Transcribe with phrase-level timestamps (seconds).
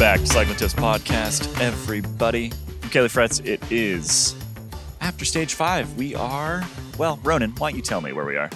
[0.00, 2.50] back to Cycling Tips Podcast, everybody.
[2.82, 3.44] I'm Caley Fretz.
[3.44, 4.34] It is
[5.02, 5.94] after stage five.
[5.98, 6.64] We are,
[6.96, 8.48] well, Ronan, why don't you tell me where we are?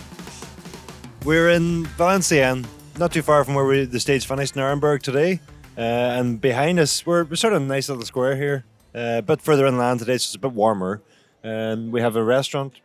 [1.23, 2.67] We're in Valenciennes,
[2.99, 5.41] not too far from where we, the stage finished in Arenberg today.
[5.77, 8.65] Uh, and behind us, we're, we're sort of a nice little square here.
[8.95, 11.03] Uh, a bit further inland today, so it's a bit warmer.
[11.43, 12.81] And we have a restaurant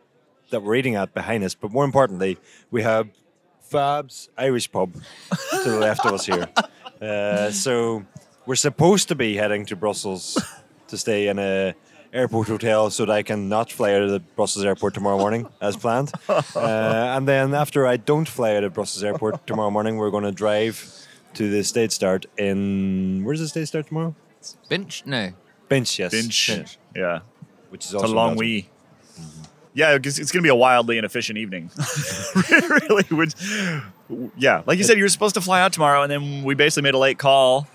[0.50, 1.54] that we're eating at behind us.
[1.54, 2.36] But more importantly,
[2.70, 3.08] we have
[3.62, 6.46] Fab's Irish pub to the left of us here.
[7.00, 8.04] Uh, so
[8.50, 10.36] we're supposed to be heading to Brussels
[10.88, 11.72] to stay in a
[12.12, 15.46] airport hotel so that I can not fly out of the Brussels airport tomorrow morning
[15.60, 16.10] as planned.
[16.28, 20.24] Uh, and then after I don't fly out of Brussels airport tomorrow morning, we're going
[20.24, 24.16] to drive to the state start in where's the state start tomorrow?
[24.68, 25.04] Bench?
[25.06, 25.30] No.
[25.68, 26.12] Bench, yes.
[26.12, 26.76] Binche.
[26.96, 27.20] Yeah.
[27.68, 28.38] which is It's also a long Belgium.
[28.38, 28.68] wee.
[29.74, 31.70] Yeah, it's, it's going to be a wildly inefficient evening.
[32.50, 33.04] really.
[33.12, 33.32] Would,
[34.36, 34.64] yeah.
[34.66, 36.94] Like you said, you were supposed to fly out tomorrow, and then we basically made
[36.94, 37.68] a late call.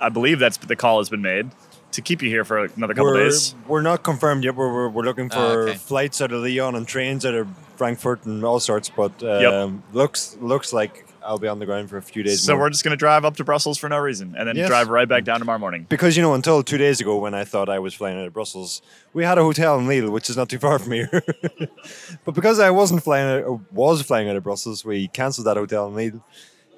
[0.00, 1.50] I believe that's the call has been made
[1.92, 3.54] to keep you here for another couple We're, days.
[3.68, 4.56] we're not confirmed yet.
[4.56, 5.74] We're, we're, we're looking for Oh, okay.
[5.78, 8.88] flights out of Lyon and trains out of Frankfurt and all sorts.
[8.90, 9.94] But um, Yep.
[9.94, 12.42] looks looks like I'll be on the ground for a few days.
[12.42, 12.62] So more.
[12.62, 14.68] we're just going to drive up to Brussels for no reason, and then Yes.
[14.68, 15.86] drive right back down tomorrow morning.
[15.88, 18.32] because you know until two days ago when I thought I was flying out of
[18.34, 18.82] Brussels,
[19.14, 21.10] we had a hotel in Lille, which is not too far from here.
[22.24, 25.86] but because I wasn't flying out, was flying out of Brussels, we cancelled that hotel
[25.88, 26.24] in Lille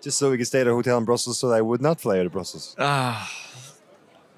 [0.06, 2.00] just so we could stay at a hotel in Brussels, so that I would not
[2.00, 2.76] fly out of Brussels.
[2.78, 3.28] Ah.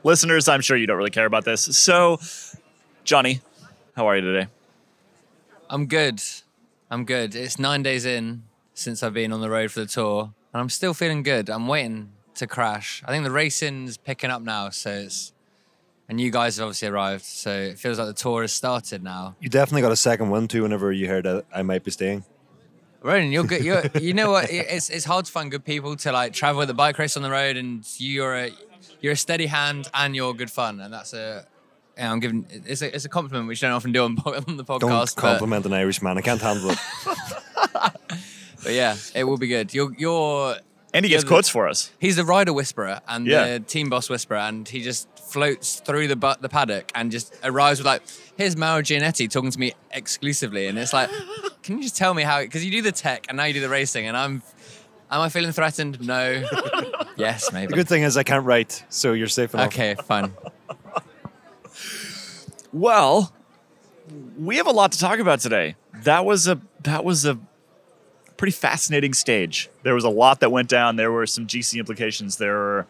[0.03, 1.61] Listeners, I'm sure you don't really care about this.
[1.77, 2.19] So,
[3.05, 3.43] Johnny,
[3.95, 4.49] how are you today?
[5.69, 6.23] I'm good.
[6.91, 7.35] I'm good.
[7.35, 10.71] It's nine days in since I've been on the road for the tour, and I'm
[10.71, 11.51] still feeling good.
[11.51, 13.03] I'm waiting to crash.
[13.05, 15.35] I think the racing's picking up now, so it's.
[16.09, 19.37] And you guys have obviously arrived, so it feels like the tour has started now.
[19.39, 20.63] You definitely got a second one too.
[20.63, 22.25] Whenever you heard that I might be staying.
[23.03, 23.65] Ronan, you're good.
[23.65, 24.51] You're, you know what?
[24.51, 27.23] It's it's hard to find good people to like travel with a bike race on
[27.23, 28.51] the road, and you're a
[29.01, 31.47] you're a steady hand and you're good fun, and that's a.
[31.97, 34.17] Yeah, I'm giving it's a it's a compliment which you don't often do on,
[34.49, 34.81] on the podcast.
[34.81, 36.17] Don't but- compliment an Irishman.
[36.19, 36.79] I can't handle it.
[38.65, 39.73] But yeah, it will be good.
[39.73, 40.57] You're you're
[40.93, 41.93] And he gets the- quotes for us.
[42.01, 43.59] he's the rider whisperer and Yeah.
[43.59, 47.35] the team boss whisperer, and he just floats through the bu- the paddock and just
[47.45, 48.03] arrives with like,
[48.37, 51.09] "Here's Mauro Gianetti talking to me exclusively," and it's like,
[51.63, 52.41] can you just tell me how?
[52.41, 54.43] Because you do the tech and now you do the racing, and I'm,
[55.11, 56.07] am I feeling threatened?
[56.07, 56.45] No.
[57.17, 57.69] yes, maybe.
[57.69, 59.69] The good thing is I can't write, so you're safe enough.
[59.69, 60.33] Okay, fine.
[62.73, 63.33] Well,
[64.39, 65.77] we have a lot to talk about today.
[66.03, 67.39] That was a that was a
[68.37, 69.71] pretty fascinating stage.
[69.83, 70.97] There was a lot that went down.
[70.97, 72.37] There were some GC implications.
[72.37, 72.87] There were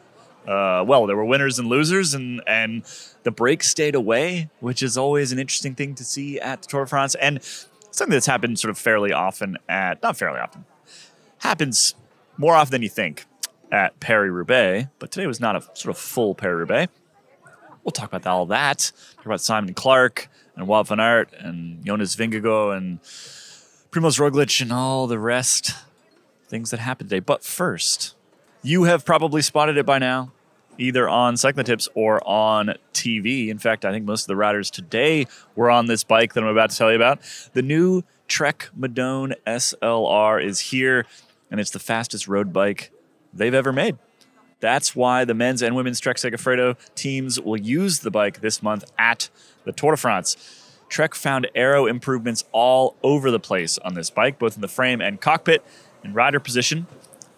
[0.46, 2.82] uh, well, there were winners and losers, and and
[3.22, 6.84] the break stayed away, which is always an interesting thing to see at the Tour
[6.84, 7.40] de France, and
[7.90, 10.64] something that's happened sort of fairly often at not fairly often
[11.38, 11.94] happens
[12.36, 13.26] more often than you think
[13.70, 14.88] at Paris Roubaix.
[14.98, 16.92] But today was not a sort of full Paris Roubaix.
[17.84, 18.92] We'll talk about all that.
[19.16, 23.00] Talk about Simon Clarke and Wout van Aert and Jonas Vingegaard and
[23.90, 25.74] Primoz Roglic and all the rest
[26.48, 27.20] things that happened today.
[27.20, 28.14] But first,
[28.62, 30.32] you have probably spotted it by now,
[30.78, 33.48] either on Cycling Tips or on TV.
[33.48, 36.48] In fact, I think most of the riders today were on this bike that I'm
[36.48, 37.20] about to tell you about.
[37.52, 41.06] The new Trek Madone SLR is here,
[41.50, 42.90] and it's the fastest road bike
[43.32, 43.98] they've ever made.
[44.60, 48.90] That's why the men's and women's Trek Segafredo teams will use the bike this month
[48.98, 49.28] at
[49.64, 50.36] the Tour de France.
[50.88, 55.00] Trek found aero improvements all over the place on this bike, both in the frame
[55.00, 55.64] and cockpit
[56.02, 56.86] and rider position.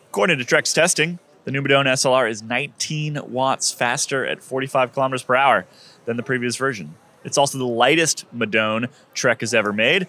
[0.08, 5.22] According to Trek's testing, the new Madone SLR is 19 watts faster at 45 kilometers
[5.22, 5.66] per hour
[6.04, 6.94] than the previous version.
[7.24, 10.06] It's also the lightest Madone Trek has ever made,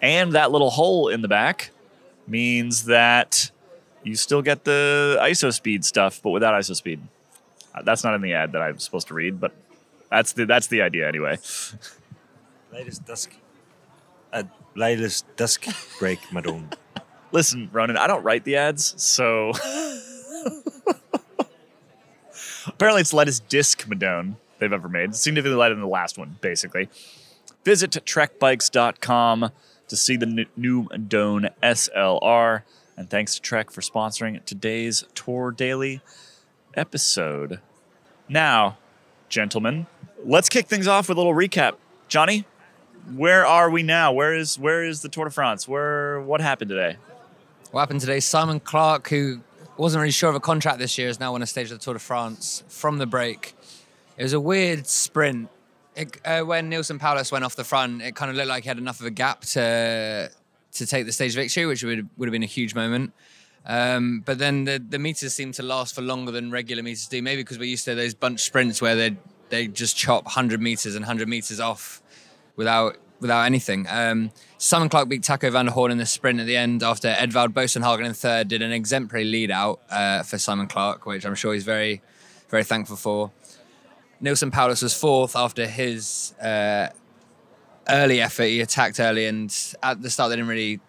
[0.00, 1.70] and that little hole in the back
[2.26, 3.50] means that
[4.02, 7.00] you still get the IsoSpeed stuff, but without IsoSpeed.
[7.74, 9.52] Uh, That's not in the ad that I'm supposed to read, but
[10.10, 11.38] that's the that's the idea anyway.
[12.72, 13.32] Latest dusk,
[14.32, 14.44] Uh,
[14.74, 15.66] latest disc
[15.98, 16.72] brake, Madone.
[17.32, 19.52] Listen, Ronan, I don't write the ads, so
[22.66, 25.14] apparently it's the lightest disc Madone they've ever made.
[25.14, 26.88] Significantly lighter than the last one, basically.
[27.64, 29.50] Visit trekbikes.com
[29.88, 32.62] to see the new Madone SLR.
[32.96, 36.00] And thanks to Trek for sponsoring today's Tour Daily
[36.74, 37.60] episode.
[38.28, 38.78] Now,
[39.28, 39.86] gentlemen,
[40.24, 41.74] let's kick things off with a little recap.
[42.08, 42.44] Johnny,
[43.14, 44.12] where are we now?
[44.12, 45.66] Where is where is the Tour de France?
[45.66, 46.96] Where what happened today?
[47.70, 48.20] What happened today?
[48.20, 49.40] Simon Clarke, who
[49.76, 51.84] wasn't really sure of a contract this year, has now won a stage of the
[51.84, 53.54] Tour de France from the break.
[54.16, 55.48] It was a weird sprint.
[55.96, 58.68] It, uh, when Neilson Powless went off the front, it kind of looked like he
[58.68, 60.30] had enough of a gap to
[60.72, 63.12] to take the stage victory, which would would have been a huge moment.
[63.66, 67.22] Um, but then the, the meters seem to last for longer than regular meters do.
[67.22, 69.16] Maybe because we're used to those bunch sprints where they
[69.48, 72.02] they just chop 100 meters and 100 meters off
[72.56, 73.86] without without anything.
[73.88, 77.08] Um, Simon Clarke beat Taco van der Hoorn in the sprint at the end after
[77.08, 81.24] Edvald Boasson Hagen in third did an exemplary lead out uh, for Simon Clarke, which
[81.24, 82.02] I'm sure he's very
[82.50, 83.32] very thankful for.
[84.22, 86.88] Neilson Powless was fourth after his uh,
[87.88, 88.44] early effort.
[88.44, 89.50] He attacked early, and
[89.82, 90.80] at the start they didn't really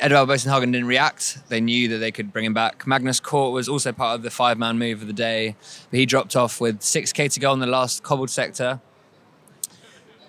[0.00, 1.38] Edvald Boasson Hagen didn't react.
[1.48, 2.88] They knew that they could bring him back.
[2.88, 5.54] Magnus Cort was also part of the five man move of the day,
[5.92, 8.80] but he dropped off with 6k to go in the last cobbled sector.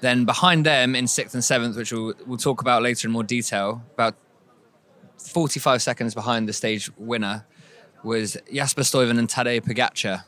[0.02, 3.24] Then behind them in sixth and seventh, which we'll, we'll talk about later in more
[3.24, 4.16] detail, about
[5.18, 7.46] 45 seconds behind the stage winner
[8.04, 10.24] was Jasper Stuyven and Tadej Pogacar,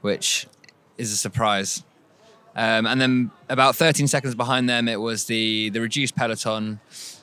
[0.00, 0.46] which
[0.98, 1.84] is a surprise.
[2.56, 6.80] Um, and then about 13 seconds behind them, it was the, the reduced peloton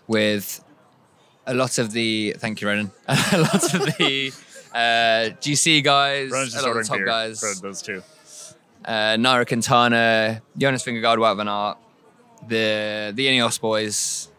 [0.07, 0.63] with
[1.45, 2.91] a lot of the thank you, Ronan.
[3.07, 4.31] a lot of the
[4.73, 8.01] uh, GC guys, Ronan's a lot of the top beer guys, those two.
[8.83, 11.77] Uh, Nairo Quintana, Jonas Vingegaard, Wout van Aert,
[12.47, 14.31] the the Ineos boys,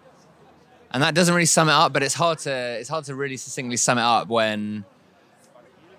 [0.90, 1.92] and that doesn't really sum it up.
[1.92, 4.84] But it's hard to it's hard to really succinctly sum it up when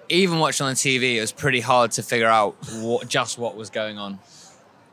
[0.10, 3.70] even watching on TV, it was pretty hard to figure out what, just what was
[3.70, 4.20] going on.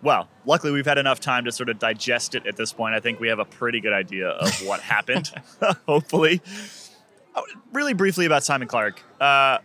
[0.02, 2.94] Well, luckily we've had enough time to sort of digest it at this point.
[2.94, 5.30] I think we have a pretty good idea of what happened.
[5.86, 6.40] Hopefully,
[7.34, 9.02] Oh, really briefly about Simon Clarke.
[9.20, 9.58] Uh,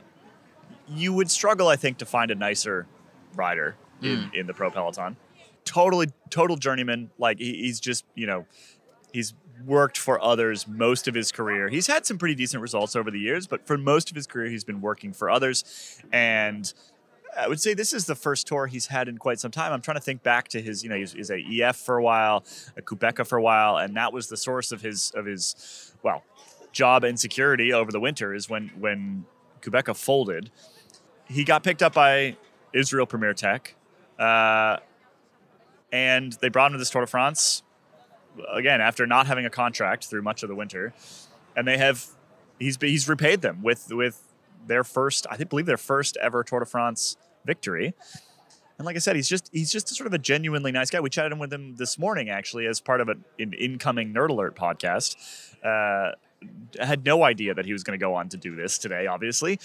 [0.88, 2.86] you would struggle, I think, to find a nicer
[3.36, 4.34] rider in, mm.
[4.34, 5.18] in the pro peloton.
[5.64, 7.10] Totally, total journeyman.
[7.18, 8.46] Like he, he's just you know,
[9.14, 9.34] he's
[9.64, 11.70] worked for others most of his career.
[11.70, 14.50] He's had some pretty decent results over the years, but for most of his career,
[14.50, 16.00] he's been working for others.
[16.12, 16.72] And
[17.38, 19.74] I would say this is the first tour he's had in quite some time.
[19.74, 21.76] I'm trying to think back to his, you know, he was, he was at EF
[21.76, 22.44] for a while,
[22.78, 26.24] a Qhubeka for a while, and that was the source of his of his well
[26.72, 28.34] job insecurity over the winter.
[28.34, 29.26] Is when when
[29.62, 30.52] Qhubeka folded,
[31.28, 32.38] he got picked up by
[32.76, 33.76] Israel Premier Tech,
[34.20, 34.78] uh,
[35.92, 37.64] and they brought him to this Tour de France
[38.54, 40.94] again after not having a contract through much of the winter,
[41.56, 42.06] and they have
[42.60, 44.34] he's he's repaid them with with
[44.68, 47.94] their first I believe their first ever Tour de France victory.
[48.78, 51.00] And like I said, he's just he's just sort of a genuinely nice guy.
[51.00, 54.56] We chatted with him this morning actually as part of an, an incoming Nerd Alert
[54.56, 55.16] podcast.
[55.64, 56.12] Uh,
[56.80, 59.08] had no idea that he was going to go on to do this today.
[59.08, 59.60] Obviously,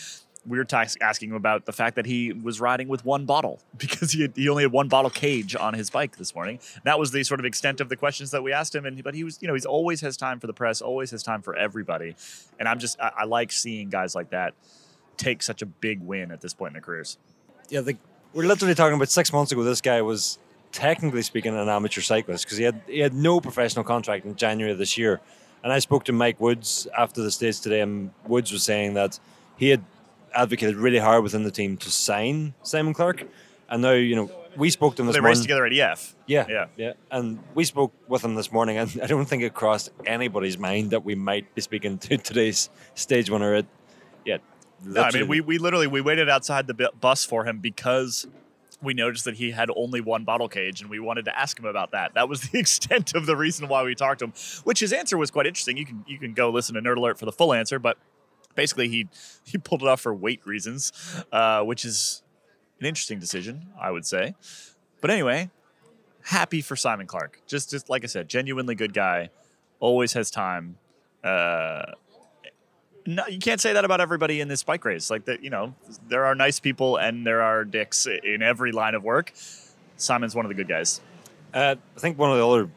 [0.47, 3.61] we were ta- asking him about the fact that he was riding with one bottle
[3.79, 6.59] because he had, he only had one bottle cage on his bike this morning.
[6.85, 8.87] That was the sort of extent of the questions that we asked him.
[8.87, 11.23] And but he was you know he's always has time for the press, always has
[11.23, 12.17] time for everybody.
[12.59, 14.55] And I'm just I, I like seeing guys like that
[15.17, 17.19] take such a big win at this point in their careers.
[17.69, 17.97] Yeah, the,
[18.33, 19.63] we're literally talking about six months ago.
[19.63, 20.39] This guy was
[20.73, 24.73] technically speaking an amateur cyclist because he had he had no professional contract in January
[24.73, 25.21] of this year.
[25.63, 29.21] And I spoke to Mike Woods after the stage today, and Woods was saying that
[29.59, 29.85] he had
[30.35, 33.25] advocated really hard within the team to sign Simon Clarke.
[33.69, 35.31] And now, you know, we spoke to him this They morning.
[35.39, 36.15] raced together at EF.
[36.27, 36.67] Yeah, Yeah.
[36.77, 36.93] yeah.
[37.11, 40.91] And we spoke with him this morning, and I don't think it crossed anybody's mind
[40.91, 43.55] that we might be speaking to today's stage winner.
[43.55, 43.67] At
[44.25, 44.39] yeah,
[44.85, 48.27] No, I mean, we, we literally we waited outside the bus for him because
[48.83, 51.67] we noticed that he had only one bottle cage, and we wanted to ask him
[51.67, 52.15] about that.
[52.15, 54.33] That was the extent of the reason why we talked to him.
[54.65, 55.77] Which his answer was quite interesting.
[55.77, 57.99] You can you can go listen to Nerd Alert for the full answer, but
[58.55, 59.09] basically he
[59.45, 60.93] he pulled it off for weight reasons,
[61.33, 62.23] uh, which is
[62.79, 64.35] an interesting decision, I would say.
[65.01, 65.51] But anyway,
[66.23, 67.41] happy for Simon Clarke.
[67.47, 69.31] Just just like I said, genuinely good guy,
[69.79, 70.77] always has time.
[71.23, 71.93] Uh,
[73.07, 75.11] no, you can't say that about everybody in this bike race.
[75.11, 75.75] Like that, you know,
[76.09, 79.33] there are nice people and there are dicks in every line of work.
[79.97, 81.01] Simon's one of the good guys.
[81.53, 82.71] Uh, I think one of the other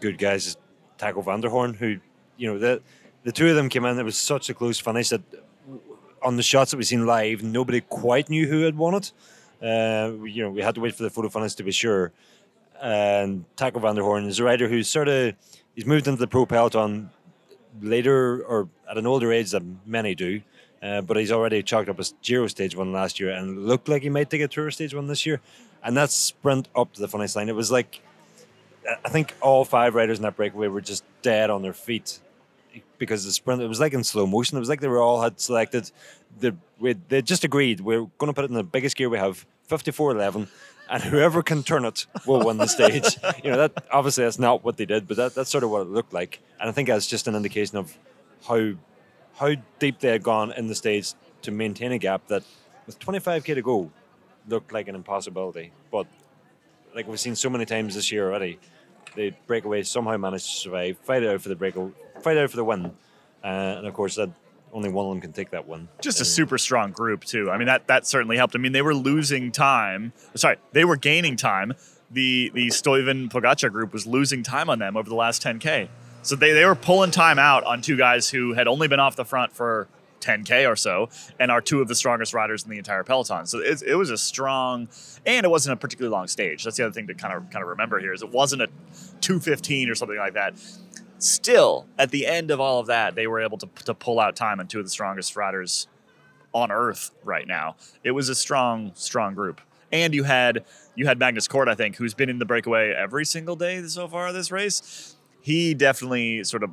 [0.00, 0.56] good guys is
[0.98, 1.98] Taco van der Hoorn, who,
[2.36, 2.82] you know, the
[3.24, 3.98] the two of them came in.
[3.98, 5.22] It was such a close finish that
[6.22, 9.12] on the shots that we've seen live, nobody quite knew who had won it.
[9.62, 12.12] Uh, you know, we had to wait for the photo finish to be sure.
[12.80, 15.34] And Taco van der Hoorn is a rider who's sort of
[15.74, 17.10] he's moved into the pro peloton
[17.80, 20.40] later or at an older age than many do.
[20.82, 24.02] Uh, but he's already chalked up a Giro stage one last year and looked like
[24.02, 25.40] he might take a Tour stage one this year.
[25.82, 28.02] And that sprint up to the finish line, it was like
[29.04, 32.20] I think all five riders in that breakaway were just dead on their feet
[32.98, 33.62] because the sprint.
[33.62, 34.56] It was like in slow motion.
[34.56, 35.90] It was like they were all had selected.
[36.40, 36.56] The
[37.08, 39.90] they just agreed we're going to put it in the biggest gear we have, fifty
[39.90, 40.48] four eleven,
[40.90, 43.16] and whoever can turn it will win the stage.
[43.44, 45.82] you know that obviously that's not what they did, but that, that's sort of what
[45.82, 46.40] it looked like.
[46.60, 47.96] And I think that's just an indication of
[48.48, 48.74] how
[49.36, 52.42] how deep they had gone in the stage to maintain a gap that
[52.86, 53.90] with twenty five k to go
[54.48, 56.06] looked like an impossibility, but
[56.94, 58.58] like we've seen so many times this year already,
[59.16, 61.74] the breakaways somehow managed to survive, fight it out for the break,
[62.20, 62.86] fight out for the win,
[63.42, 64.30] uh, and of course that
[64.72, 65.88] only one of them can take that one.
[66.00, 67.50] just a Uh, super strong group too.
[67.50, 68.54] I mean that that certainly helped.
[68.56, 70.12] I mean they were losing time.
[70.34, 71.74] Sorry, they were gaining time.
[72.10, 75.88] The the Stuyven Pogacar group was losing time on them over the last 10k.
[76.22, 79.14] So they they were pulling time out on two guys who had only been off
[79.16, 79.88] the front for
[80.24, 83.46] 10k or so, and are two of the strongest riders in the entire peloton.
[83.46, 84.88] So it, it was a strong,
[85.26, 86.64] and it wasn't a particularly long stage.
[86.64, 88.68] That's the other thing to kind of kind of remember here is it wasn't a
[89.20, 90.54] 215 or something like that.
[91.18, 94.36] Still, at the end of all of that, they were able to to pull out
[94.36, 95.88] time on two of the strongest riders
[96.54, 97.76] on earth right now.
[98.02, 99.60] It was a strong, strong group.
[99.92, 100.64] And you had
[100.94, 104.08] you had Magnus Cort, I think, who's been in the breakaway every single day so
[104.08, 105.16] far this race.
[105.40, 106.70] He definitely sort of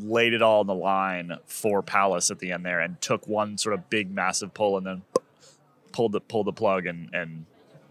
[0.00, 3.56] laid it all on the line for Powless at the end there and took one
[3.56, 5.02] sort of big massive pull and then
[5.92, 7.46] pulled the pulled the plug and and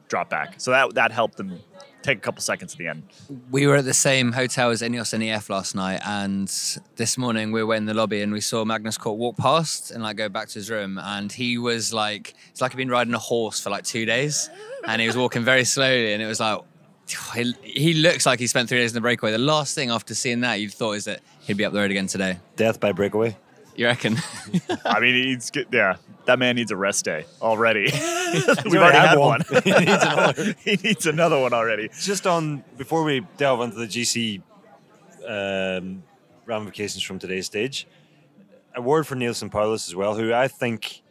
[0.08, 0.56] dropped back.
[0.58, 1.60] So that that helped them
[2.01, 3.04] take a couple seconds at the end.
[3.51, 6.48] We were at the same hotel as Ineos and EF last night, and
[6.96, 10.04] this morning we were in the lobby and we saw Magnus Cort walk past and
[10.04, 13.13] like go back to his room, and he was like, it's like he'd been riding
[13.13, 14.50] a horse for like two days,
[14.88, 16.62] and he was walking very slowly, and it was like.
[17.34, 19.32] He, he looks like he spent three days in the breakaway.
[19.32, 21.89] The last thing after seeing that you'd thought is that he'd be up the road
[21.92, 22.39] again today.
[22.56, 23.36] Death by breakaway.
[23.75, 24.18] You reckon?
[24.86, 25.68] I mean, he's good.
[25.72, 27.86] Yeah, that man needs a rest day already.
[28.66, 29.42] We've already already had had one.
[29.50, 29.62] one.
[29.63, 30.56] He needs another.
[30.63, 31.89] he needs another one already.
[32.00, 34.42] Just on before we delve into the GC
[35.27, 36.04] um,
[36.46, 37.88] ramifications from today's stage,
[38.75, 41.01] a word for Neilson Powless as well, who I think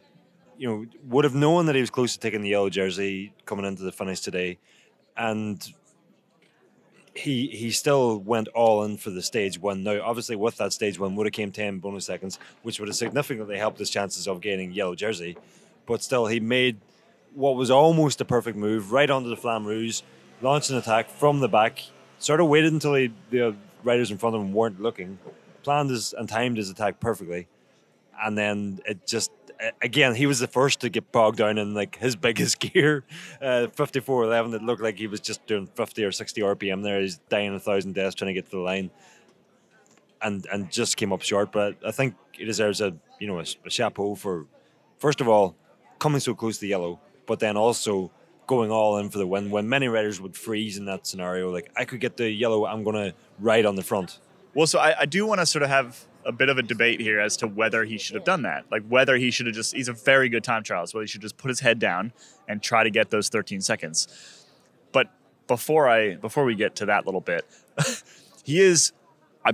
[0.57, 3.65] you know would have known that he was close to taking the yellow jersey coming
[3.65, 4.59] into the finish today,
[5.15, 5.73] and
[7.17, 9.83] he he still went all in for the stage one.
[9.83, 12.95] Now, obviously, with that stage one would have came ten bonus seconds, which would have
[12.95, 15.37] significantly helped his chances of gaining yellow jersey.
[15.85, 16.77] But still, he made
[17.33, 20.01] what was almost a perfect move right onto the Flamme Rouge,
[20.41, 21.83] launched an attack from the back,
[22.19, 25.19] sort of waited until he, the riders in front of him weren't looking,
[25.63, 27.47] planned his and timed his attack perfectly,
[28.23, 29.31] and then it just
[29.81, 33.03] again he was the first to get bogged down in like his biggest gear,
[33.41, 34.53] uh, fifty four eleven.
[34.53, 37.01] It looked like he was just doing fifty or sixty RPM there.
[37.01, 38.91] He's dying a thousand deaths trying to get to the line,
[40.21, 41.51] and and just came up short.
[41.51, 44.45] But I think he deserves a you know a, a chapeau for
[44.97, 45.55] first of all
[45.99, 48.11] coming so close to yellow, but then also
[48.45, 49.49] going all in for the win.
[49.49, 52.83] When many riders would freeze in that scenario, like I could get the yellow, I'm
[52.83, 54.19] gonna ride on the front.
[54.53, 56.99] Well, so I, I do want to sort of have a bit of a debate
[56.99, 58.65] here as to whether he should have done that.
[58.69, 61.21] Like whether he should have just, he's a very good time trialist, whether he should
[61.21, 62.11] just put his head down
[62.47, 64.45] and try to get those 13 seconds.
[64.91, 65.09] But
[65.47, 67.45] before I, before we get to that little bit,
[68.43, 68.91] he is,
[69.45, 69.53] I,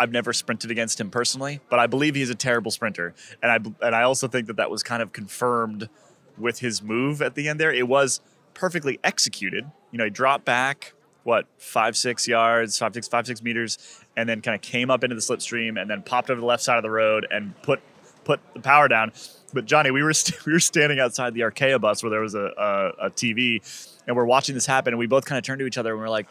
[0.00, 3.14] I've never sprinted against him personally, but I believe he's a terrible sprinter.
[3.40, 5.88] And I, and I also think that that was kind of confirmed
[6.36, 7.72] with his move at the end there.
[7.72, 8.20] It was
[8.52, 9.70] perfectly executed.
[9.92, 13.78] You know, he dropped back, what, five, six yards, five, six, five, six meters,
[14.16, 16.62] and then kind of came up into the slipstream and then popped over the left
[16.62, 17.80] side of the road and put
[18.24, 19.12] put the power down.
[19.52, 22.34] But Johnny, we were st- we were standing outside the Arkea bus where there was
[22.34, 23.60] a, a, a TV,
[24.06, 26.00] and we're watching this happen, and we both kind of turned to each other and
[26.00, 26.26] we're like,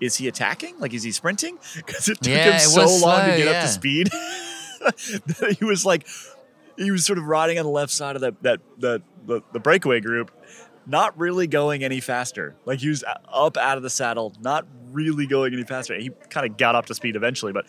[0.00, 0.78] "Is he attacking?
[0.78, 3.36] Like, is he sprinting?" Because it took Yeah, him it so long was to slow,
[3.36, 4.10] get up to speed
[5.58, 6.06] he was like,
[6.76, 9.60] he was sort of riding on the left side of that that the, the the
[9.60, 10.30] breakaway group,
[10.86, 12.54] not really going any faster.
[12.64, 15.94] Like he was up out of the saddle, not really going any faster.
[15.98, 17.66] He kind of got up to speed eventually, but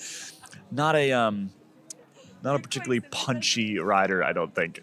[0.71, 1.51] not a um,
[2.43, 4.23] not a particularly punchy rider.
[4.23, 4.81] I don't think.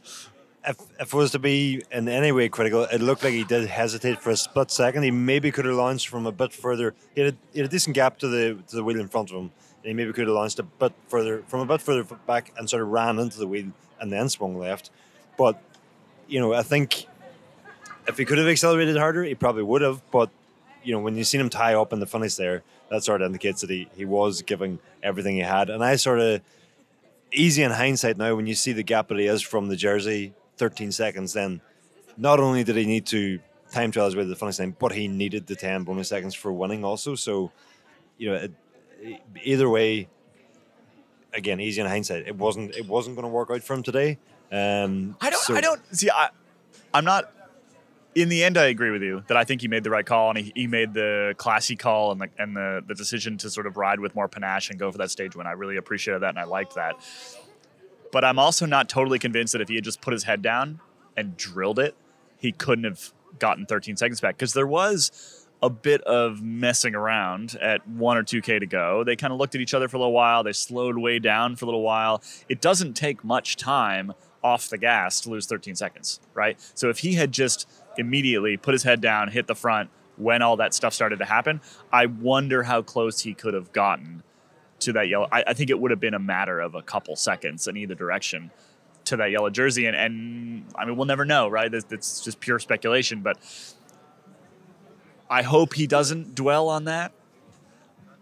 [0.63, 3.67] If, if it was to be in any way critical, it looked like he did
[3.67, 5.05] hesitate for a split second.
[5.05, 6.95] He maybe could have launched from a bit further.
[7.15, 9.31] He had a, he had a decent gap to the to the wheel in front
[9.31, 9.51] of him.
[9.83, 12.69] And he maybe could have launched a bit further from a bit further back and
[12.69, 14.91] sort of ran into the wheel and then swung left.
[15.39, 15.63] But
[16.29, 17.07] you know, I think
[18.11, 20.03] if he could have accelerated harder, he probably would have.
[20.11, 20.31] But
[20.83, 23.27] you know, when you seen him tie up in the finish there, that sort of
[23.27, 25.71] indicates that he, he was giving everything he had.
[25.71, 26.41] And I sort of
[27.33, 30.33] easy in hindsight now when you see the gap that he is from the jersey,
[30.57, 31.61] 13 seconds, then
[32.17, 33.39] not only did he need to
[33.71, 36.35] time trial his way to the finish line, but he needed the 10 bonus seconds
[36.35, 37.15] for winning also.
[37.15, 37.53] So,
[38.19, 38.53] you know, it,
[39.45, 40.09] either way,
[41.33, 44.19] again, easy in hindsight, it wasn't it wasn't going to work out for him today.
[44.51, 45.43] Um, I don't.
[45.43, 46.11] so- I don't see.
[46.11, 46.31] I,
[46.93, 47.33] I'm not.
[48.15, 50.31] In the end, I agree with you that I think he made the right call
[50.31, 53.67] and he, he made the classy call and the and the, the decision to sort
[53.67, 55.47] of ride with more panache and go for that stage win.
[55.47, 56.97] I really appreciated that and I liked that.
[58.11, 60.81] But I'm also not totally convinced that if he had just put his head down
[61.17, 61.95] and drilled it,
[62.39, 67.57] he couldn't have gotten 13 seconds back because there was a bit of messing around
[67.61, 69.05] at one or two K to go.
[69.05, 70.43] They kind of looked at each other for a little while.
[70.43, 72.23] They slowed way down for a little while.
[72.49, 76.59] It doesn't take much time off the gas to lose 13 seconds, right?
[76.75, 77.69] So if he had just
[78.01, 81.61] immediately put his head down, hit the front when all that stuff started to happen,
[81.93, 84.23] I wonder how close he could have gotten
[84.81, 85.29] to that yellow.
[85.33, 87.95] I, I think it would have been a matter of a couple seconds in either
[87.95, 88.51] direction
[89.05, 91.73] to that yellow jersey, and, and I mean we'll never know, right?
[91.73, 93.39] It's, it's just pure speculation, but
[95.29, 97.13] I hope he doesn't dwell on that.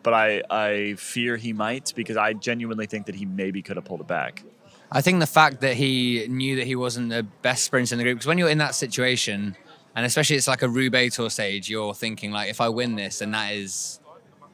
[0.05, 3.85] But I, I fear he might because I genuinely think that he maybe could have
[3.85, 4.45] pulled it back.
[4.91, 8.05] I think the fact that he knew that he wasn't the best sprinter in the
[8.05, 9.57] group, because when you're in that situation,
[9.99, 13.21] and especially it's like a Roubaix Tour stage, you're thinking like, if I win this,
[13.21, 13.99] and that is,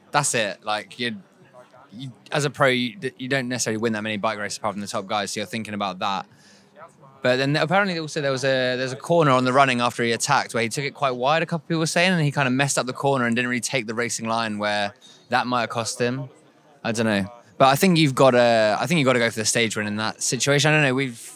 [0.09, 0.65] that's it.
[0.65, 1.17] Like you,
[1.93, 4.81] you as a pro, you, you don't necessarily win that many bike races apart from
[4.81, 6.25] the top guys, so you're thinking about that.
[7.21, 10.13] But then apparently also there was a there's a corner on the running after he
[10.13, 11.43] attacked where he took it quite wide.
[11.43, 13.49] A couple people were saying, and he kind of messed up the corner and didn't
[13.49, 14.95] really take the racing line where
[15.29, 16.27] that might have cost him.
[16.83, 19.29] I don't know, but I think you've got to I think you've got to go
[19.29, 20.71] for the stage win in that situation.
[20.71, 20.95] I don't know.
[20.95, 21.31] We've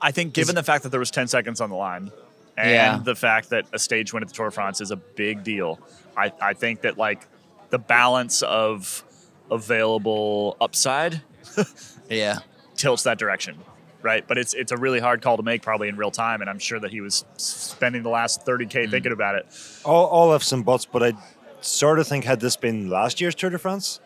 [0.00, 2.12] I think, given the fact that there was 10 seconds on the line
[2.62, 3.00] and Yeah.
[3.02, 5.78] the fact that a stage win at the Tour de France is a big deal,
[6.16, 7.26] I, I think that like
[7.70, 9.04] the balance of
[9.50, 11.22] available upside
[12.08, 12.38] yeah.
[12.76, 13.56] tilts that direction,
[14.02, 14.26] right?
[14.26, 16.58] But it's it's a really hard call to make probably in real time, and I'm
[16.58, 18.90] sure that he was spending the last 30k Mm.
[18.90, 19.46] thinking about it.
[19.84, 21.12] all, all ifs and buts, but I
[21.60, 24.00] sort of think had this been last year's Tour de France,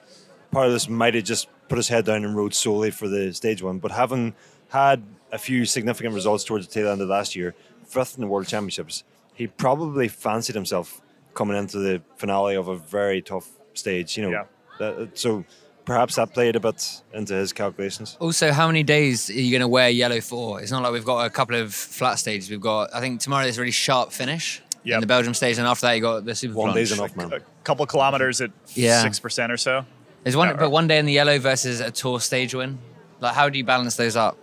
[0.51, 3.33] part of this might have just put his head down and rode solely for the
[3.33, 3.79] stage one.
[3.79, 4.35] But having
[4.71, 7.55] had a few significant results towards the tail end of last year,
[7.95, 11.01] fifth in the World Championships, he probably fancied himself
[11.35, 14.17] coming into the finale of a very tough stage.
[14.17, 14.45] You know, Yeah.
[14.81, 15.45] That- uh, so
[15.85, 16.81] perhaps that played a bit
[17.13, 18.17] into his calculations.
[18.21, 20.61] Also, how many days are you going to wear yellow for?
[20.61, 22.51] It's not like we've got a couple of flat stages.
[22.51, 24.95] We've got, I think tomorrow there's a really sharp finish Yep.
[24.97, 26.55] in the Belgium stage, and after that you got the super.
[26.55, 26.75] One Planche.
[26.75, 27.33] day's enough, man.
[27.33, 29.03] A couple of kilometers at Yeah.
[29.03, 29.85] six percent or so.
[30.25, 32.79] There's one, Yeah, but one day in the yellow versus a tour stage win.
[33.21, 34.37] Like, how do you balance those up?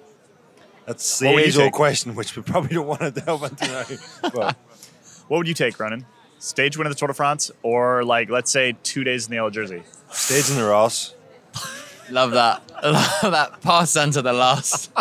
[0.92, 3.86] That's the What would age-old question, which we probably don't want to delve into now.
[4.34, 4.58] But
[5.30, 6.06] What would you take, Ronan?
[6.40, 9.38] Stage win of the Tour de France, or like let's say two days in the
[9.38, 9.84] old jersey?
[10.12, 11.16] stage in the Ross.
[12.10, 12.62] Love that.
[12.84, 14.92] Love that pass onto the last.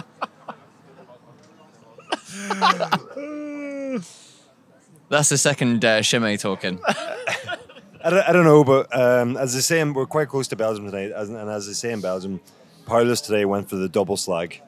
[5.08, 6.78] That's the second uh, Shimei talking.
[6.86, 10.88] I don't, I don't know, but um, as they say, we're quite close to Belgium
[10.88, 12.38] tonight, as, and as they say in Belgium,
[12.86, 14.60] Powless today went for the double slag,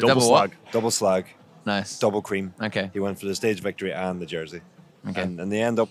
[0.00, 0.50] The double slug.
[0.50, 0.72] what?
[0.72, 1.26] double slag,
[1.66, 1.98] Nice.
[1.98, 2.54] double cream.
[2.60, 2.90] Okay.
[2.92, 4.60] He went for the stage victory and the jersey,
[5.08, 5.22] Okay.
[5.22, 5.88] and in the end up,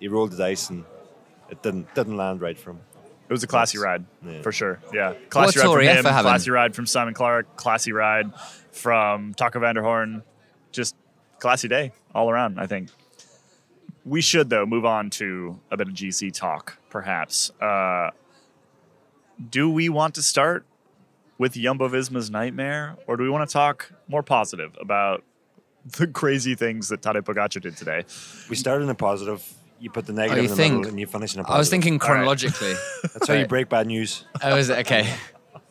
[0.00, 0.84] he rolled the dice and
[1.50, 2.80] it didn't didn't land right for him.
[3.28, 4.42] It was a classy That's- ride yeah.
[4.42, 4.80] for sure.
[4.92, 7.92] Yeah, classy What ride Tour from F him, for classy ride from Simon Clarke, classy
[7.92, 8.30] ride
[8.72, 10.22] from Taco van der Hoorn.
[10.72, 10.94] Just
[11.38, 12.58] classy day all around.
[12.60, 12.90] I think
[14.04, 17.50] we should though move on to a bit of GC talk, perhaps.
[17.60, 18.10] Uh,
[19.50, 20.64] do we want to start
[21.38, 25.22] with Jumbo Visma's nightmare, or do we want to talk more positive about
[25.98, 28.04] the crazy things that Tadej Pogacar did today?
[28.48, 29.42] We started in a positive.
[29.80, 30.74] You put the negative Oh, you in the think?
[30.76, 31.54] middle, and you finish in a positive.
[31.56, 32.06] I was thinking All right.
[32.06, 32.74] chronologically.
[33.02, 34.24] that's how you break bad news.
[34.42, 34.78] Oh, is it?
[34.80, 35.12] Okay.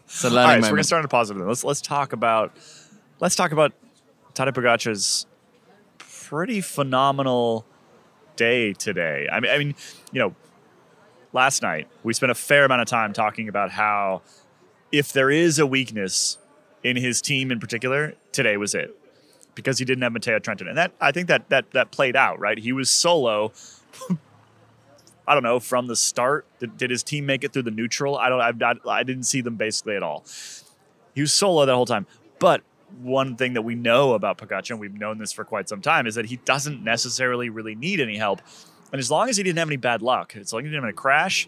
[0.05, 1.39] It's a All learning so we're gonna start on a positive.
[1.39, 1.47] Then.
[1.47, 2.55] Let's let's talk about
[3.19, 3.71] let's talk about
[4.35, 5.25] Tadej Pogacar's
[5.97, 7.65] pretty phenomenal
[8.35, 9.27] day today.
[9.31, 9.75] I mean, I mean,
[10.11, 10.35] you know,
[11.31, 14.21] last night we spent a fair amount of time talking about how
[14.93, 16.37] if there is a weakness
[16.83, 18.95] in his team in particular, today was it
[19.55, 22.39] because he didn't have Matteo Trentin, and that I think that that that played out
[22.39, 22.57] right.
[22.57, 23.51] He was solo.
[25.27, 26.45] I don't know from the start.
[26.59, 28.17] Did, did his team make it through the neutral?
[28.17, 28.63] I don't.
[28.63, 30.23] I, I, I didn't see them basically at all.
[31.15, 32.05] He was solo that whole time.
[32.39, 32.61] But
[33.01, 36.05] one thing that we know about Pogacar, and we've known this for quite some time,
[36.05, 38.41] is that he doesn't necessarily really need any help.
[38.91, 40.83] And as long as he didn't have any bad luck, as long as he didn't
[40.83, 41.47] have a crash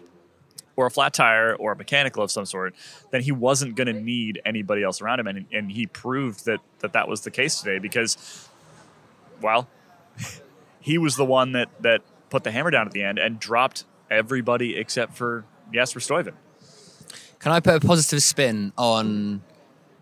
[0.76, 2.74] or a flat tire or a mechanical of some sort,
[3.10, 5.26] then he wasn't going to need anybody else around him.
[5.26, 8.48] And, and he proved that, that that was the case today because,
[9.40, 9.68] well,
[10.80, 13.84] he was the one that, that put the hammer down at the end and dropped
[14.10, 16.34] everybody except for Jasper Stuyven.
[17.38, 19.42] Can I put a positive spin on?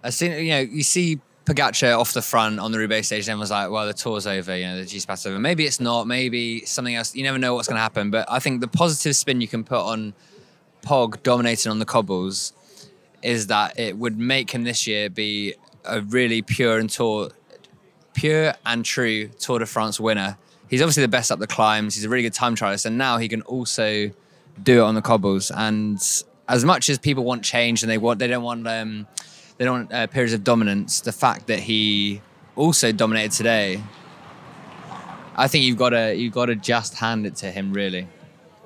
[0.03, 3.31] I seen you know you see Pogacar off the front on the Roubaix stage, and
[3.31, 4.57] everyone's like, "Well, the tour's over.
[4.57, 5.39] You know, the G-Spat's over.
[5.39, 6.07] Maybe it's not.
[6.07, 7.15] Maybe something else.
[7.15, 9.65] You never know what's going to happen." But I think the positive spin you can
[9.65, 10.15] put on
[10.85, 12.53] Pog dominating on the cobbles
[13.23, 17.31] is that it would make him this year be a really pure and tour,
[18.13, 20.37] pure and true Tour de France winner.
[20.69, 21.95] He's obviously the best up the climbs.
[21.95, 24.11] He's a really good time trialist, and now he can also
[24.63, 25.51] do it on the cobbles.
[25.51, 25.99] And
[26.49, 29.07] as much as people want change and they want, they don't want, um,
[29.57, 31.01] they don't want uh, periods of dominance.
[31.01, 32.21] The fact that he
[32.57, 33.83] also dominated today,
[35.37, 37.73] I think you've got to you've got to just hand it to him.
[37.73, 38.07] Really,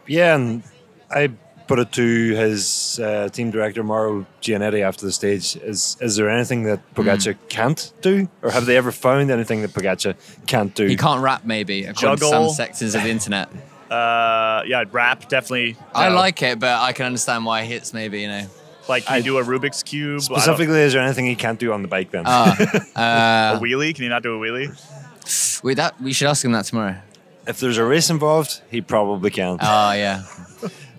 [0.07, 0.63] Yeah, and
[1.11, 1.31] I
[1.69, 5.55] put it to his uh, team director Mauro Gianetti after the stage.
[5.57, 7.47] Is is there anything that Pogacar Hmm.
[7.49, 10.87] can't do, or have they ever found anything that Pogacar can't do?
[10.87, 13.49] he can't rap maybe according to some sections of the internet.
[13.89, 15.75] Uh, yeah, rap definitely.
[15.95, 18.47] I like it, but I can understand why it hits maybe, you know.
[18.87, 20.21] Like, can you do a Rubik's cube?
[20.21, 22.25] Specifically, is there anything he can't do on the bike then?
[22.27, 22.55] Ah,
[22.97, 23.01] a
[23.57, 23.95] uh, wheelie?
[23.95, 25.63] Can he not do a wheelie?
[25.65, 26.97] we that we should ask him that tomorrow.
[27.47, 29.57] if there's a race involved, he probably can.
[29.63, 30.23] Oh yeah.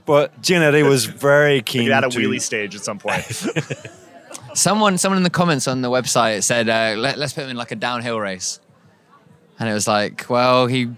[0.09, 3.23] But Gianetti was very keen You had a to wheelie stage at some point.
[4.55, 7.57] Someone, someone in the comments on the website said, uh, Let, "Let's put him in
[7.57, 8.59] like a downhill race,"
[9.59, 10.89] and it was like, "Well, he,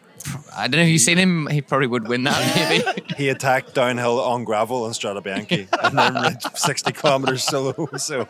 [0.55, 1.47] I don't know if you've seen him.
[1.47, 2.39] He probably would win that,
[2.95, 7.89] maybe." He attacked downhill on gravel on Strade Bianche and then rid 60 kilometers solo.
[7.97, 8.25] So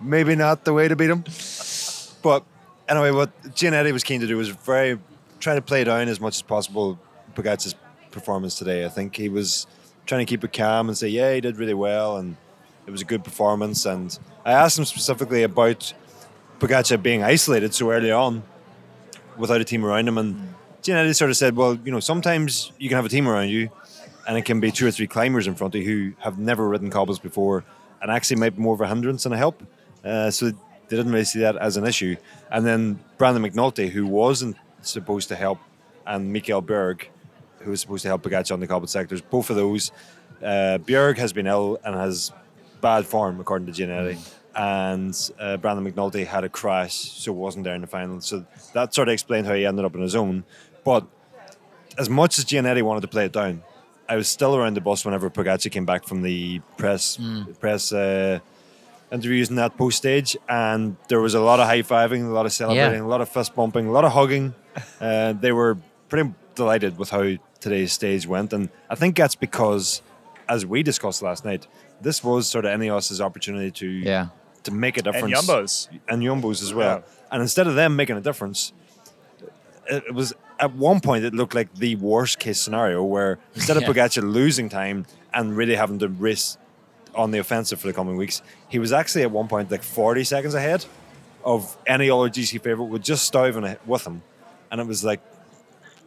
[0.00, 1.24] maybe not the way to beat him.
[2.22, 2.44] But
[2.88, 5.00] anyway, what Gianetti was keen to do was very
[5.40, 7.00] try to play down as much as possible
[7.34, 7.74] Pogacar's
[8.16, 8.84] performance today.
[8.84, 9.66] I think he was
[10.06, 12.36] trying to keep it calm and say, yeah, he did really well and
[12.86, 13.84] it was a good performance.
[13.84, 15.92] And I asked him specifically about
[16.58, 18.42] Pogacar being isolated so early on
[19.36, 20.16] without a team around him.
[20.16, 23.50] And Gianetti sort of said, well, you know, sometimes you can have a team around
[23.50, 23.68] you
[24.26, 26.66] and it can be two or three climbers in front of you who have never
[26.66, 27.64] ridden cobbles before
[28.00, 29.62] and actually might be more of a hindrance than a help.
[30.02, 32.16] Uh, so they didn't really see that as an issue.
[32.50, 35.58] And then Brandon McNulty, who wasn't supposed to help,
[36.06, 37.06] and Mikkel Bjerg,
[37.66, 39.90] who was supposed to help Pogacar on the cobbled sectors, both of those,
[40.40, 42.32] uh, Bjerg has been ill and has
[42.80, 44.16] bad form, according to Gianetti.
[44.54, 48.20] And uh, Brandon McNulty had a crash, so wasn't there in the final.
[48.20, 50.44] So that sort of explained how he ended up on his own.
[50.84, 51.06] But
[51.98, 53.62] as much as Gianetti wanted to play it down,
[54.08, 57.18] I was still around the bus whenever Pogacar came back from the press
[57.60, 58.38] press uh,
[59.10, 62.46] interviews in that post stage, and there was a lot of high fiving, a lot
[62.46, 64.54] of celebrating, a lot of fist bumping, a lot of hugging.
[65.00, 65.78] Uh, they were
[66.10, 67.22] pretty delighted with how
[67.66, 70.02] today's stage went, and I think that's because,
[70.48, 71.66] as we discussed last night,
[72.00, 74.26] this was sort of Ineos's opportunity to Yeah.
[74.64, 75.24] to make a difference.
[75.24, 75.98] and difference Yumbos.
[76.10, 76.96] and Yumbos as well.
[76.98, 77.30] Yeah.
[77.32, 78.72] And instead of them making a difference,
[79.94, 83.76] it it was at one point it looked like the worst case scenario where instead
[83.76, 83.88] of Yeah.
[83.90, 86.56] Pogacar losing time and really having to race
[87.14, 90.24] on the offensive for the coming weeks, he was actually at one point like 40
[90.24, 90.84] seconds ahead
[91.44, 94.22] of any other GC favorite with just Stuyven with him.
[94.70, 95.20] And it was like,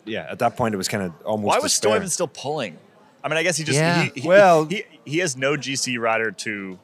[0.10, 1.48] yeah, at that point it was kind of almost.
[1.48, 2.00] Why was despair.
[2.00, 2.78] Stuyven still pulling?
[3.24, 4.04] I mean, I guess he just Yeah.
[4.14, 6.80] he, he, Well- he, he has no GC rider to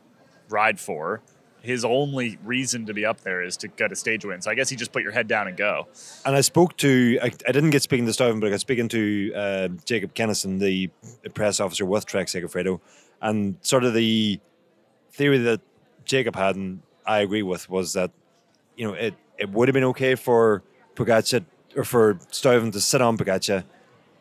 [0.49, 1.21] ride for.
[1.61, 4.39] His only reason to be up there is to get a stage win.
[4.41, 5.87] So I guess he just put your head down and go.
[6.23, 8.87] And I spoke to, I, I didn't get speaking to Stuyven, but I got speaking
[8.89, 10.91] to uh, Jacob Kennison, the
[11.29, 12.81] press officer with Trek Segafredo,
[13.19, 14.39] and sort of the
[15.11, 15.61] theory that
[16.03, 18.11] Jacob had, and I agree with, was that,
[18.75, 20.61] you know, it, it would have been okay for
[20.93, 21.43] Pogacar,
[21.75, 23.63] or for Stuyven to sit on Pogacar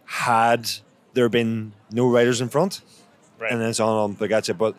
[0.07, 0.71] had
[1.15, 2.83] there been no riders in front
[3.39, 3.51] Right.
[3.53, 4.57] and then it's on on Pogacar.
[4.57, 4.75] But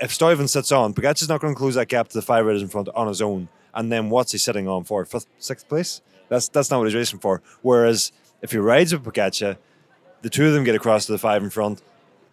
[0.00, 2.62] if Stuyven sits on, Pogacar's not going to close that gap to the five riders
[2.62, 3.48] in front on his own.
[3.74, 5.04] And then what's he sitting on for?
[5.04, 6.00] Fifth, sixth place?
[6.28, 7.42] That's that's not what he's racing for.
[7.62, 8.10] Whereas
[8.42, 9.56] if he rides with Pogacar,
[10.22, 11.82] the two of them get across to the five in front.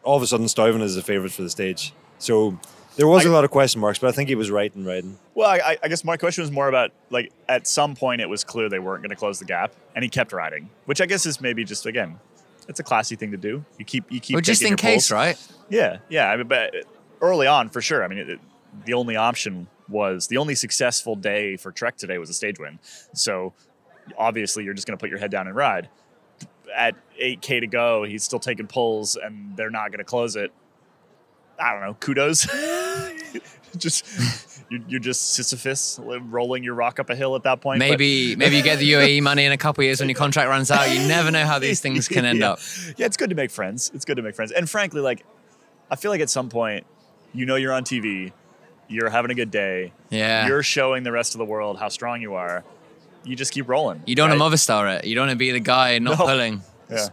[0.03, 1.93] All of a sudden, Stuyven is the favourite for the stage.
[2.17, 2.57] So
[2.95, 4.85] there was a I- lot of question marks, but I think he was right in
[4.85, 5.17] riding.
[5.35, 8.43] Well, I, I guess my question was more about like at some point it was
[8.43, 11.25] clear they weren't going to close the gap, and he kept riding, which I guess
[11.25, 12.19] is maybe just again,
[12.67, 13.65] it's a classy thing to do.
[13.77, 15.11] You keep you keep Well, just in case, pulse.
[15.11, 15.47] right?
[15.69, 16.29] Yeah, yeah.
[16.29, 16.73] I mean, but
[17.21, 18.03] early on, for sure.
[18.03, 18.39] I mean, it, it-
[18.85, 22.79] the only option was the only successful day for Trek today was a stage win.
[23.13, 23.53] So
[24.17, 25.89] obviously, you're just going to put your head down and ride.
[26.75, 30.51] At 8K to go, he's still taking pulls, and they're not going to close it.
[31.59, 31.93] I don't know.
[31.99, 32.47] Kudos.
[33.77, 34.05] just
[34.69, 37.79] you're, you're just Sisyphus rolling your rock up a hill at that point.
[37.79, 40.17] but- Maybe maybe you get the UAE money in a couple of years when your
[40.17, 40.89] contract runs out.
[40.91, 42.51] You never know how these things can end yeah.
[42.51, 42.59] up.
[42.97, 43.91] Yeah, it's good to make friends.
[43.93, 44.51] It's good to make friends.
[44.51, 45.25] And frankly, like,
[45.89, 46.85] I feel like at some point,
[47.33, 48.31] you know, you're on TV,
[48.87, 50.47] you're having a good day, Yeah.
[50.47, 52.63] you're showing the rest of the world how strong you are.
[53.23, 54.03] You just keep rolling.
[54.05, 54.39] you don't right?
[54.39, 55.05] want to Movistar it.
[55.05, 56.25] You don't want to be the guy not No.
[56.25, 56.61] pulling.
[56.89, 57.07] Yeah.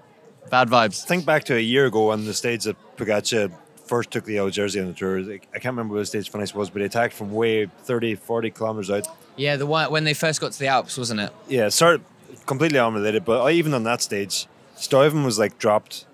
[0.50, 1.05] Bad vibes.
[1.05, 3.53] Think back to a year ago on the stage that Pogacar
[3.90, 5.18] first took the yellow jersey on the tour.
[5.18, 8.50] I can't remember what the stage finish was, but he attacked from way 30, 40
[8.53, 9.09] kilometres out.
[9.35, 11.33] Yeah, the one when they first got to the Alps, wasn't it?
[11.48, 12.00] Yeah, sort
[12.46, 16.07] completely unrelated, but uh, even on that stage, Stuyven was like dropped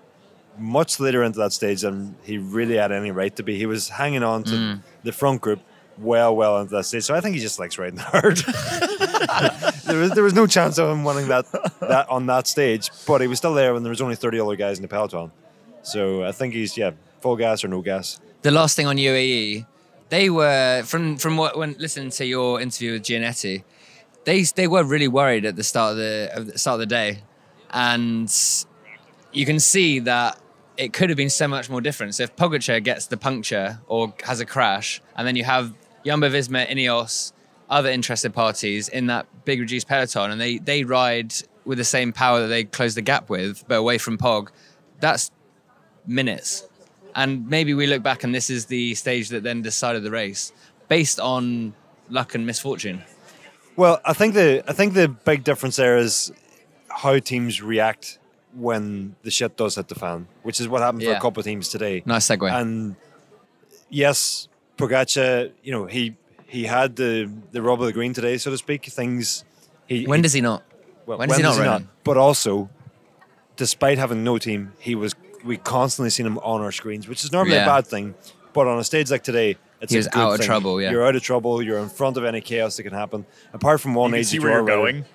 [0.57, 3.57] much later into that stage than he really had any right to be.
[3.57, 4.81] He was hanging on to mm.
[5.03, 5.59] the front group
[5.99, 7.03] well, well into that stage.
[7.03, 8.37] So I think he just likes riding hard.
[9.85, 11.45] there was there was no chance of him winning that
[11.81, 14.55] that on that stage, but he was still there when there was only thirty other
[14.55, 15.31] guys in the peloton.
[15.83, 18.19] So I think he's yeah full gas or no gas.
[18.41, 19.65] The last thing on UAE,
[20.09, 23.63] they were from from what when listening to your interview with Gianetti,
[24.25, 26.85] they they were really worried at the start of the, of the start of the
[26.85, 27.23] day,
[27.71, 28.33] and
[29.31, 30.39] you can see that
[30.77, 32.15] it could have been so much more different.
[32.15, 35.73] So if Pogacar gets the puncture or has a crash, and then you have
[36.05, 37.33] Jumbo Visma, Ineos,
[37.69, 41.33] other interested parties in that big reduced peloton, and they they ride
[41.65, 44.49] with the same power that they closed the gap with, but away from Pog,
[44.99, 45.31] that's
[46.05, 46.66] minutes.
[47.17, 50.53] And maybe we look back and this is the stage that then decided the race
[50.87, 51.73] based on
[52.09, 53.01] luck and misfortune.
[53.75, 56.31] Well, I think the I think the big difference there is
[56.89, 58.19] how teams react
[58.53, 61.45] when the shit does hit the fan, which is what happened for a couple of
[61.45, 62.03] teams today.
[62.05, 62.51] Nice segue.
[62.51, 62.95] And
[63.89, 68.51] yes, Pogacar, you know, he he had the the rub of the green today, so
[68.51, 68.85] to speak.
[68.85, 69.43] Things.
[69.87, 70.63] He, when he- does he not?
[71.05, 71.89] well, when does he not run?
[72.03, 72.69] But also,
[73.55, 75.15] despite having no team, he was.
[75.45, 77.63] We constantly seen him on our screens, which is normally Yeah.
[77.63, 78.15] a bad thing.
[78.53, 80.47] But on a stage like today, it's He a was good out of thing.
[80.47, 80.91] trouble, yeah.
[80.91, 81.61] You're out of trouble.
[81.61, 83.25] You're in front of any chaos that can happen.
[83.53, 85.05] Apart from one You can see where you're draw going.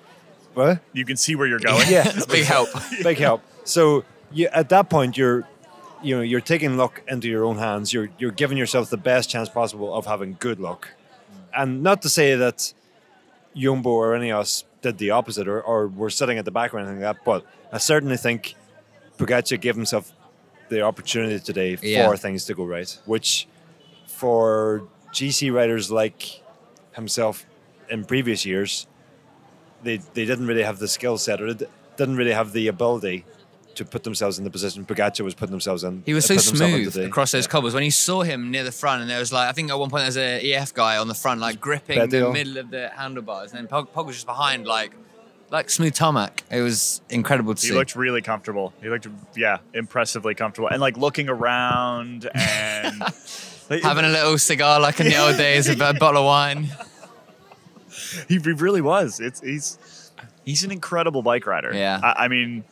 [0.53, 0.79] What?
[0.93, 1.85] You can see where you're going.
[1.89, 2.69] Yeah, It's big help.
[3.03, 3.41] big help.
[3.65, 5.47] So you, at that point, you're,
[6.01, 7.91] you know, you're taking luck into your own hands.
[7.93, 10.89] You're you're giving yourself the best chance possible of having good luck,
[11.55, 12.73] and not to say that
[13.55, 16.73] Jumbo or any of us did the opposite or, or were sitting at the back
[16.73, 17.25] or anything like that.
[17.25, 18.55] But I certainly think
[19.17, 20.11] Pogacar gave himself
[20.69, 22.15] the opportunity today for Yeah.
[22.15, 23.47] things to go right, which
[24.07, 26.41] for GC riders like
[26.93, 27.45] himself
[27.89, 28.87] in previous years,
[29.83, 31.53] they they didn't really have the skill set or
[31.97, 33.25] didn't really have the ability
[33.75, 36.03] to put themselves in the position Pogacar was putting themselves in.
[36.05, 37.49] He was uh, so put himself in smooth across those Yeah.
[37.51, 37.73] cobbles.
[37.73, 39.89] When you saw him near the front, and there was like, I think at one
[39.89, 42.89] point there was a EF guy on the front, like gripping the middle of the
[42.95, 44.91] handlebars, and then Pog, Pog was just behind, like,
[45.53, 46.43] like smooth tarmac.
[46.51, 47.73] It was incredible to He see.
[47.75, 48.73] looked really comfortable.
[48.81, 52.99] He looked, yeah, impressively comfortable, and like looking around and
[53.69, 56.69] like, Having a little cigar like in the old days, a bottle of wine.
[58.27, 59.19] he, he really was.
[59.19, 59.77] It's he's
[60.43, 61.71] he's an incredible bike rider.
[61.73, 61.99] Yeah.
[62.03, 62.63] I, I mean,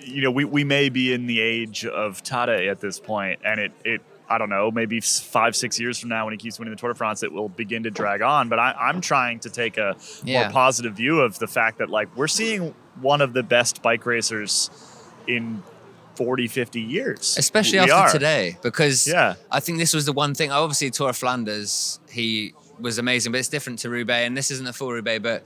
[0.00, 3.58] you know, we, we may be in the age of Tadej at this point, and
[3.58, 6.74] it it I don't know, maybe five six years from now when he keeps winning
[6.74, 8.48] the Tour de France, it will begin to drag on.
[8.48, 10.42] But I, I'm trying to take a Yeah.
[10.42, 14.04] more positive view of the fact that like we're seeing one of the best bike
[14.06, 14.70] racers
[15.28, 15.62] in
[16.16, 18.10] 40, 50 years, especially We after are.
[18.10, 19.34] today because Yeah.
[19.52, 20.50] I think this was the one thing.
[20.50, 24.66] Obviously, Tour of Flanders, he was amazing, but it's different to Roubaix, and this isn't
[24.66, 25.22] a full Roubaix.
[25.22, 25.44] But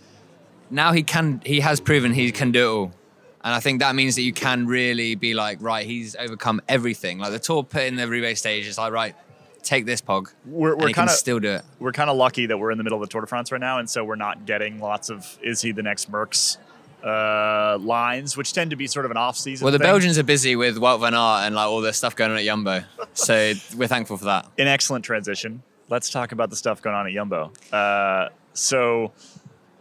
[0.71, 2.93] now he can, he has proven he can do it all,
[3.43, 7.19] and I think that means that you can really be like, right, he's overcome everything.
[7.19, 9.15] Like the Tour put in the Roubaix stage is like, right,
[9.63, 11.63] take this pog, We're, we're kind of still do it.
[11.79, 13.61] we're kind of lucky that we're in the middle of the Tour de France right
[13.61, 16.57] now, and so we're not getting lots of is he the next Merckx
[17.05, 19.65] uh, lines, which tend to be sort of an off-season.
[19.65, 19.87] Well, the thing.
[19.87, 22.45] Belgians are busy with Wout van Aert and like all the stuff going on at
[22.45, 22.83] Jumbo,
[23.15, 24.47] so we're thankful for that.
[24.59, 25.63] An excellent transition.
[25.89, 27.53] Let's talk about the stuff going on at Jumbo.
[27.73, 29.13] Uh, so,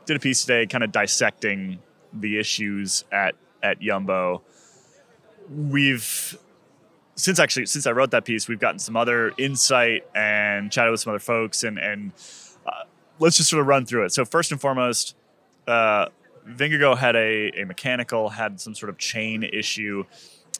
[0.06, 1.80] did a piece today, kind of dissecting
[2.13, 4.41] the issues at at Yumbo.
[5.50, 6.38] We've
[7.15, 11.02] since actually since I wrote that piece, we've gotten some other insight and chatted with
[11.02, 12.12] some other folks, and and
[12.65, 12.84] uh,
[13.19, 14.13] let's just sort of run through it.
[14.13, 15.15] So first and foremost,
[15.67, 16.08] uh,
[16.95, 20.06] had a, a mechanical, had some sort of chain issue,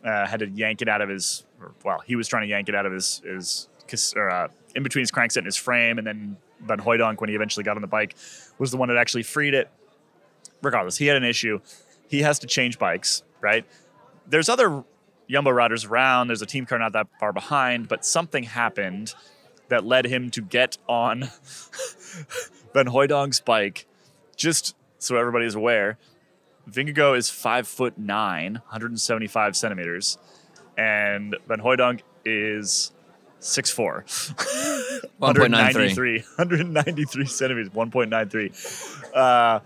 [0.04, 2.70] uh, had to yank it out of his, or, well, he was trying to yank
[2.70, 3.68] it out of his his
[4.16, 7.36] or, uh, in between his crankset and his frame, and then Van Hooydonck, when he
[7.36, 8.16] eventually got on the bike,
[8.58, 9.70] was the one that actually freed it.
[10.62, 11.60] Regardless, he had an issue.
[12.10, 13.66] He has to change bikes, right?
[14.28, 14.84] There's other
[15.30, 16.28] Jumbo riders around.
[16.28, 19.14] There's a team car not that far behind, but something happened
[19.70, 21.22] that led him to get on
[22.74, 23.86] Van Hooydonck's bike.
[24.36, 25.98] Just so everybody is aware,
[26.70, 30.18] Vingegaard is five foot nine, 175 centimeters,
[30.78, 32.92] and Van Hooydonck is
[33.40, 34.04] 6'4",
[35.20, 35.20] 1.93.
[35.20, 39.16] 193, 193 centimeters, 1.93.
[39.16, 39.60] Uh,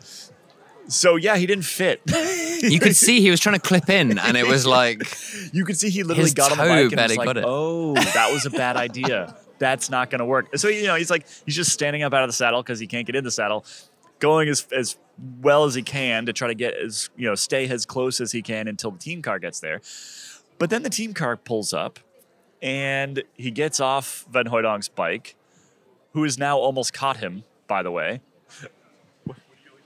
[0.88, 2.02] so yeah, he didn't fit.
[2.63, 5.04] You could see he was trying to clip in, and it was like.
[5.52, 7.38] you could see he literally got on the bike and was like.
[7.46, 9.36] "Oh, that was a bad idea.
[9.60, 12.24] That's not going to work." So you know, he's like, he's just standing up out
[12.24, 13.65] of the saddle because he can't get in the saddle,
[14.19, 14.96] going as as
[15.41, 18.32] well as he can to try to get as you know, stay as close as
[18.32, 19.82] he can until the team car gets there.
[20.58, 22.00] But then the team car pulls up,
[22.62, 25.36] and he gets off Van Hooydonck's bike,
[26.13, 27.43] who has now almost caught him.
[27.67, 28.22] By the way,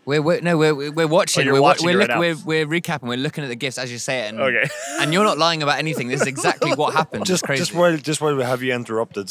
[0.08, 1.48] We're, we're no, we're we're watching.
[1.50, 3.10] Oh, we're, watching we're, it right we're we're recapping.
[3.10, 4.30] We're looking at the gifts as you say it.
[4.30, 4.68] And, Okay.
[5.02, 6.08] and you're not lying about anything.
[6.08, 7.26] This is exactly what happened.
[7.26, 7.60] just it's crazy.
[7.62, 9.30] just while just while we have you interrupted,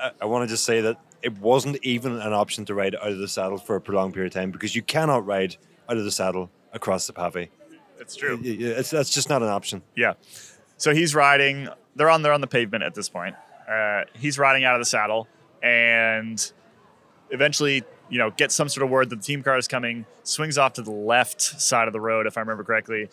[0.00, 3.12] I, I want to just say that it wasn't even an option to ride out
[3.12, 5.56] of the saddle for a prolonged period of time because you cannot ride
[5.88, 7.48] out of the saddle across the pave.
[8.00, 8.36] it's true.
[8.42, 9.82] Y- y- It's, that's just not an option.
[9.96, 10.14] Yeah.
[10.78, 11.68] So he's riding.
[11.96, 12.22] They're on.
[12.22, 13.36] They're on the pavement at this point.
[13.70, 15.28] Uh, he's riding out of the saddle,
[15.62, 16.52] and
[17.30, 20.06] eventually, you know, gets some sort of word that the team car is coming.
[20.22, 23.08] Swings off to the left side of the road, if I remember correctly.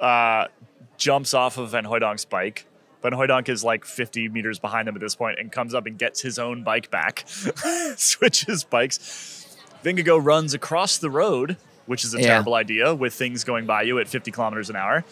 [0.00, 0.48] Uh,
[0.96, 2.66] jumps off of Van Hooydonck's bike.
[3.02, 5.98] Van Hooydonck is like 50 meters behind him at this point, and comes up and
[5.98, 7.24] gets his own bike back.
[7.96, 9.56] Switches bikes.
[9.84, 12.28] Vingegaard runs across the road which is a Yeah.
[12.28, 15.04] terrible idea with things going by you at 50 kilometers an hour.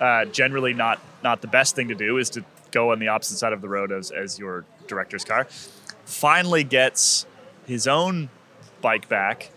[0.00, 3.36] Uh, generally, not not the best thing to do is to go on the opposite
[3.38, 5.46] side of the road as, as your director's car.
[6.04, 7.26] Finally gets
[7.66, 8.28] his own
[8.86, 9.50] bike back.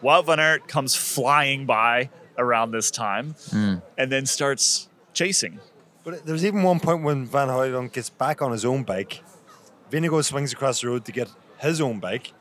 [0.00, 3.74] Wout van Aert comes flying by around this time hmm.
[3.98, 5.58] and then starts chasing.
[6.04, 9.24] But there's even one point when Van Hooydonck gets back on his own bike.
[9.90, 12.32] Vingegaard swings across the road to get his own bike.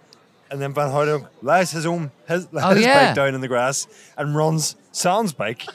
[0.51, 3.07] And then Van Hooydonck lays his own his, Oh, his yeah.
[3.07, 5.65] bike down in the grass and runs Sam's bike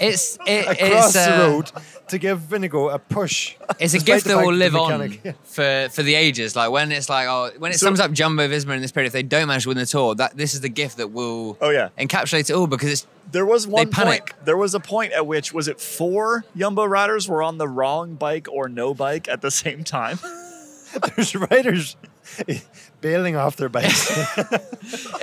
[0.00, 1.72] It's it, across it's, the uh, road
[2.08, 3.56] to give Vingegaard a push.
[3.78, 5.10] It's a gift that will live on
[5.44, 6.56] for, for the ages.
[6.56, 9.08] Like when it's like, oh, when it So- sums up Jumbo Visma in this period,
[9.08, 11.56] if they don't manage to win the tour, that this is the gift that will
[11.60, 11.88] Oh, yeah.
[11.98, 14.26] encapsulate it all because it's There was one panic.
[14.34, 14.44] point.
[14.46, 18.14] There was a point at which was it four Jumbo riders were on the wrong
[18.14, 20.18] bike or no bike at the same time.
[21.16, 21.96] There's riders
[23.00, 24.10] bailing off their bikes.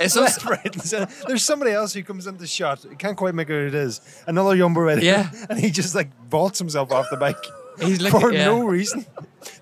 [0.00, 1.04] it's also, Left, right, and center.
[1.10, 2.84] Uh, there's somebody else who comes into shot.
[2.84, 4.00] You can't quite make out who it is.
[4.26, 5.02] Another Jumbo rider.
[5.02, 5.30] Yeah.
[5.48, 7.36] And he just like vaults himself off the bike
[7.80, 8.46] He's looking- for yeah.
[8.46, 9.04] no reason.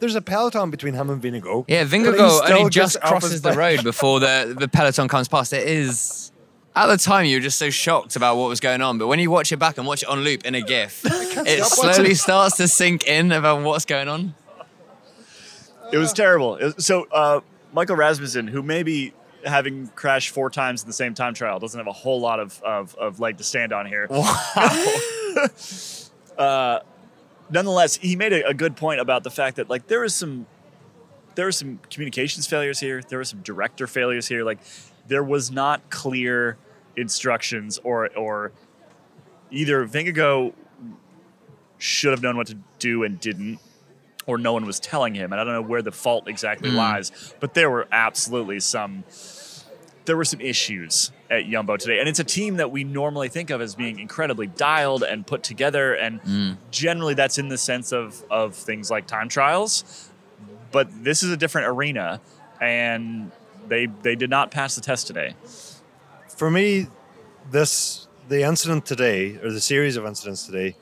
[0.01, 1.67] There's a peloton between him and Vingegaard.
[1.69, 5.53] yeah, but he only just crosses the road before the the peloton comes past.
[5.53, 6.31] It is.
[6.77, 9.21] At the time, you were just so shocked about what was going on, but when
[9.21, 11.95] you watch it back and watch it on loop in a GIF, it stop watching.
[11.95, 14.35] slowly starts to sink in about what's going on.
[15.93, 16.57] It was terrible.
[16.57, 17.41] It was- so uh,
[17.73, 19.13] Michael Rasmussen, who maybe
[19.45, 22.63] having crashed four times in the same time trial, doesn't have a whole lot of,
[22.63, 24.09] of, of leg to stand on here.
[26.39, 26.81] uh,
[27.51, 30.47] nonetheless, he made a, a good point about the fact that like there was some
[31.35, 33.03] there were some communications failures here.
[33.03, 34.45] There were some director failures here.
[34.45, 34.59] Like
[35.09, 36.57] there was not clear
[36.97, 38.53] instructions or or
[39.51, 40.53] either Vingegaard
[41.79, 43.59] should have known what to do and didn't,
[44.27, 45.33] or no one was telling him.
[45.33, 46.77] And I don't know where the fault exactly hmm.
[46.77, 49.05] lies, but there were absolutely some
[50.07, 51.99] there were some issues at Yumbo today.
[51.99, 55.43] And it's a team that we normally think of as being incredibly dialed and put
[55.43, 55.95] together.
[55.95, 56.53] And hmm.
[56.71, 60.11] generally that's in the sense of, of things like time trials.
[60.73, 62.21] But this is a different arena
[62.61, 63.31] and
[63.69, 65.35] they they did not pass the test today.
[66.29, 66.89] For me,
[67.51, 70.77] this the incident today, or the series of incidents today,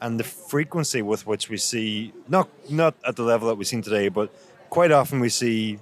[0.00, 3.82] and the frequency with which we see not not at the level that we've seen
[3.82, 4.32] today, but
[4.70, 5.78] quite often we see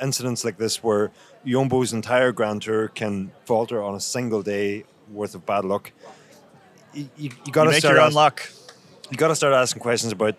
[0.00, 1.10] incidents like this where
[1.44, 5.92] Jumbo's entire Grand Tour can falter on a single day worth of bad luck.
[6.94, 8.50] You, you, you got to make start your own luck.
[9.10, 10.36] you got to start asking questions about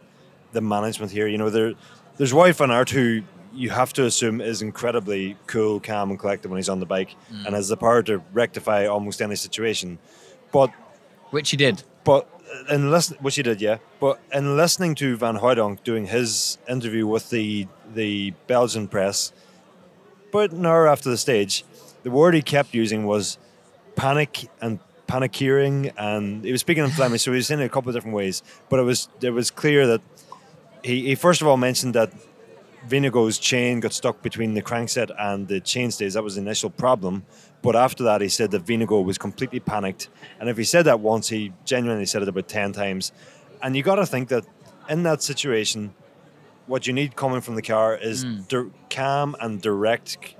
[0.52, 1.28] the management here.
[1.28, 1.74] You know, there,
[2.18, 6.50] there's Wout van Aert who you have to assume is incredibly cool, calm, and collected
[6.50, 7.46] when he's on the bike, mm.
[7.46, 10.00] and has the power to rectify almost any situation.
[10.52, 10.72] But
[11.32, 11.84] Which he did.
[12.04, 13.78] but Uh, in listen, which he did, yeah.
[14.00, 19.32] But in listening to Van Hooydonck doing his interview with the the Belgian press,
[20.32, 21.64] but an hour after the stage,
[22.04, 23.38] the word he kept using was
[23.96, 27.70] panic and paniceering, and he was speaking in Flemish, so he was saying it a
[27.70, 28.44] couple of different ways.
[28.70, 30.02] But it was it was clear that
[30.84, 32.12] he, he first of all mentioned that
[32.88, 36.14] Vingegaard's chain got stuck between the crankset and the chainstays.
[36.14, 37.26] That was the initial problem.
[37.62, 40.10] But after that, he said that Vingegaard was completely panicked.
[40.40, 43.12] And if he said that once, he genuinely said it about 10 times.
[43.62, 44.46] And you got to think that
[44.90, 45.94] in that situation,
[46.66, 48.42] what you need coming from the car is hmm.
[48.48, 50.36] dir- calm and direct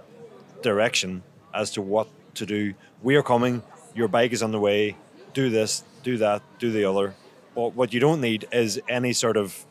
[0.62, 1.24] direction
[1.54, 2.74] as to what to do.
[3.04, 4.98] We are coming, your bike is on the way,
[5.34, 7.16] do this, do that, do the other.
[7.56, 9.66] But what you don't need is any sort of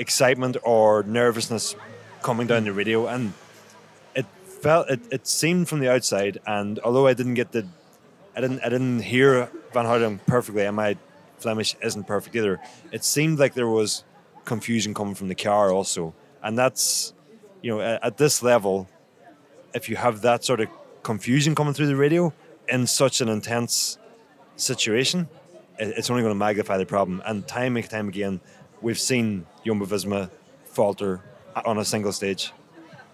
[0.00, 1.76] excitement or nervousness
[2.22, 3.32] coming down the radio and
[4.14, 4.26] it
[4.62, 7.66] felt it, it seemed from the outside and although I didn't get the
[8.36, 10.96] I didn't I didn't hear Van Hooydonck perfectly and my
[11.38, 12.58] Flemish isn't perfect either
[12.92, 14.04] it seemed like there was
[14.44, 16.14] confusion coming from the car also.
[16.42, 17.12] And that's
[17.62, 18.88] you know at, at this level
[19.74, 20.68] if you have that sort of
[21.02, 22.32] confusion coming through the radio
[22.68, 23.98] in such an intense
[24.56, 25.28] situation
[25.78, 27.22] it- it's only going to magnify the problem.
[27.24, 28.40] And time and time again
[28.82, 30.30] we've seen Jumbo Visma
[30.64, 31.20] falter
[31.64, 32.52] on a single stage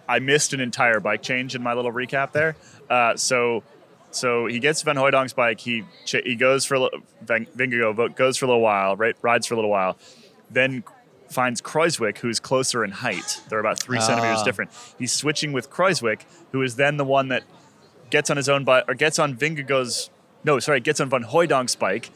[0.09, 2.55] I missed an entire bike change in my little recap there.
[2.89, 3.65] Uh, so,
[4.13, 5.59] so he gets Van Hooydonck's bike.
[5.59, 6.91] He he goes for a li-
[7.23, 9.17] Van Vingegaard goes for a little while, right?
[9.21, 9.99] Rides for a little while,
[10.49, 10.85] then
[11.29, 13.41] finds Kruijswijk, who's closer in height.
[13.49, 14.45] They're about three centimeters Ah.
[14.45, 14.71] different.
[14.97, 16.21] He's switching with Kruijswijk,
[16.53, 17.43] who is then the one that
[18.11, 20.11] gets on his own bike or gets on Vingegaard's.
[20.45, 22.11] No, sorry, gets on Van Hooydonck's bike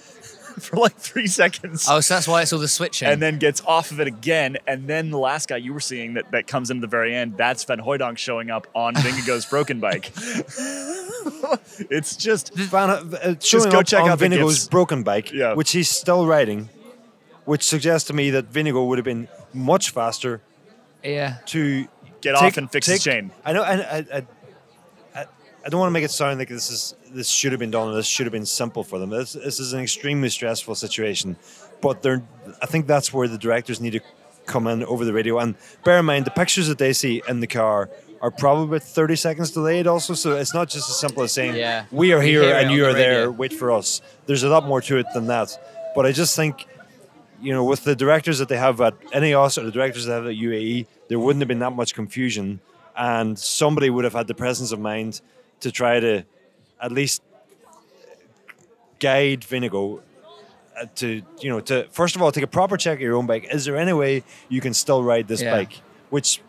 [0.59, 3.09] for like three seconds Oh, so that's why it's all the switching.
[3.09, 4.57] and then gets off of it again.
[4.67, 7.37] And then the last guy you were seeing that, that comes into the very end,
[7.37, 10.13] that's Van Hooydonck showing up on Vingegaard's broken bike.
[11.91, 15.55] it's just Van, uh, showing go check on out the Vingegaard's broken bike, Yeah.
[15.55, 16.69] which he's still riding,
[17.45, 20.41] which suggests to me that Vingegaard would have been much faster
[21.03, 21.39] yeah.
[21.47, 21.87] to
[22.21, 23.31] Get take- off and fix his chain.
[23.45, 24.27] I know, and I, I,
[25.21, 25.27] I,
[25.65, 27.95] I don't want to make it sound like this is this should have been done.
[27.95, 29.11] This should have been simple for them.
[29.11, 31.37] This, this is an extremely stressful situation,
[31.81, 32.23] but they're.
[32.63, 34.01] I think that's where the directors need to
[34.47, 35.39] come in over the radio.
[35.39, 35.55] And
[35.85, 37.91] bear in mind, the pictures that they see in the car
[38.21, 40.15] are probably about 30 seconds delayed also.
[40.15, 41.87] So it's not just as simple as saying, Yeah.
[41.91, 44.03] we are We here and you the are there, wait for us.
[44.27, 45.57] There's a lot more to it than that.
[45.95, 46.67] But I just think,
[47.41, 50.27] you know, with the directors that they have at Ineos or the directors that have
[50.27, 52.61] at UAE, there wouldn't have been that much confusion.
[52.97, 55.21] And somebody would have had the presence of mind
[55.61, 56.25] to try to
[56.81, 57.23] at least
[58.99, 60.01] guide Vingegaard
[60.81, 63.27] uh, to, you know, to first of all take a proper check of your own
[63.27, 63.47] bike.
[63.53, 65.53] Is there any way you can still ride this Yeah.
[65.57, 65.81] bike?
[66.11, 66.41] Which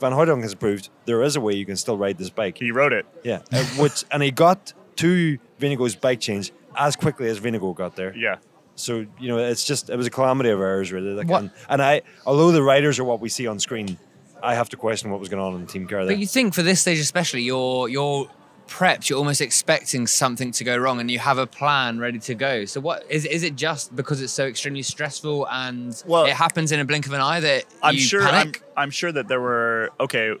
[0.00, 2.58] Van Hooydonck has proved there is a way you can still ride this bike.
[2.58, 3.06] He rode it.
[3.24, 7.96] Yeah, uh, which and he got to Vingegaard's bike change as quickly as Vingegaard got
[7.96, 8.16] there.
[8.16, 8.36] Yeah.
[8.76, 11.12] So you know, it's just it was a calamity of errors, really.
[11.14, 13.98] Like, What- and, and I, although the riders are what we see on screen,
[14.40, 16.14] I have to question what was going on in the team car there.
[16.14, 18.30] But you think for this stage especially, you're you're
[18.68, 19.08] prepped.
[19.08, 22.64] You're almost expecting something to go wrong, and you have a plan ready to go.
[22.66, 26.70] So what is is it just because it's so extremely stressful and Well- it happens
[26.70, 28.22] in a blink of an eye that I'm you sure.
[28.22, 28.62] I'm, panic?
[28.76, 30.34] I'm sure that there were okay.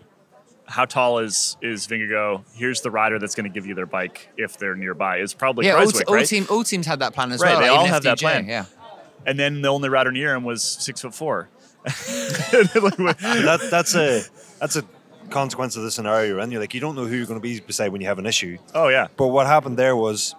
[0.66, 2.44] How tall is is Vingegaard?
[2.54, 5.16] Here's the rider that's going to give you their bike if they're nearby.
[5.16, 6.26] It's probably yeah, all, Kruijswijk, all right?
[6.26, 7.60] team all teams had that plan as Right, well.
[7.60, 8.46] they like all even have that plan.
[8.46, 8.66] Yeah.
[9.24, 11.48] and then the only rider near him was six foot four.
[12.52, 14.22] That that's a
[14.60, 14.84] that's a
[15.30, 16.50] consequence of the scenario you're in.
[16.50, 18.26] You're like you don't know who you're going to be beside when you have an
[18.26, 18.58] issue.
[18.74, 20.34] oh yeah, But what happened there was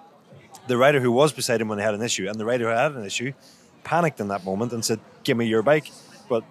[0.67, 2.75] the rider who was beside him when they had an issue, and the rider who
[2.75, 3.33] had an issue,
[3.83, 5.89] panicked in that moment and said, "Give me your bike."
[6.27, 6.43] But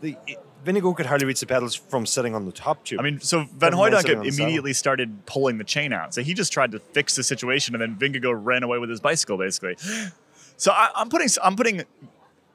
[0.00, 0.16] the
[0.64, 2.98] Vingegaard could hardly reach the pedals from sitting on the top tube.
[3.00, 6.14] I mean, so Van Hooydonck immediately started pulling the chain out.
[6.14, 9.00] So he just tried to fix the situation, and then Vingegaard ran away with his
[9.00, 9.76] bicycle, basically.
[10.56, 11.82] So I, I'm putting, I'm putting,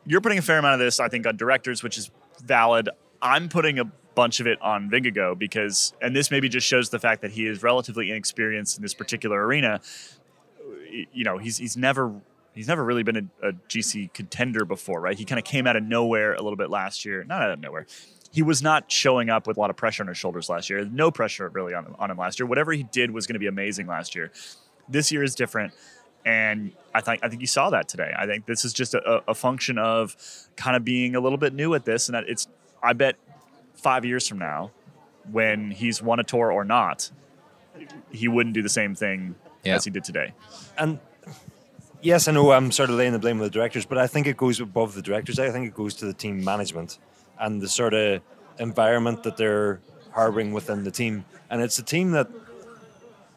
[0.06, 2.10] you're putting a fair amount of this, I think, on directors, which is
[2.42, 2.88] valid.
[3.22, 7.00] I'm putting a bunch of it on Vingegaard because, and this maybe just shows the
[7.00, 9.80] fact that he is relatively inexperienced in this particular arena.
[11.14, 12.14] You know, he's he's never.
[12.56, 15.18] He's never really been a, a GC contender before, right?
[15.18, 17.24] He kind of came out of nowhere a little bit last year.
[17.24, 17.86] Not out of nowhere
[18.32, 20.86] he was not showing up with a lot of pressure on his shoulders last year.
[20.86, 22.46] No pressure really on him, on him last year.
[22.46, 24.32] Whatever he did was going to be amazing last year.
[24.88, 25.74] This year is different,
[26.26, 28.14] and I think I think you saw that today.
[28.18, 30.16] I think this is just a, a function of
[30.56, 32.48] kind of being a little bit new at this, and that it's.
[32.82, 33.16] I bet
[33.80, 34.72] five years from now,
[35.32, 37.10] when he's won a tour or not,
[38.12, 39.76] he wouldn't do the same thing Yeah.
[39.76, 40.34] as he did today.
[40.78, 41.00] and
[42.02, 44.26] yes, I know I'm sort of laying the blame on the directors, but I think
[44.28, 45.38] it goes above the directors.
[45.40, 46.98] I think it goes to the team management
[47.40, 48.22] and the sort of
[48.58, 49.80] environment that they're
[50.12, 51.26] harboring within the team.
[51.50, 52.28] And it's a team that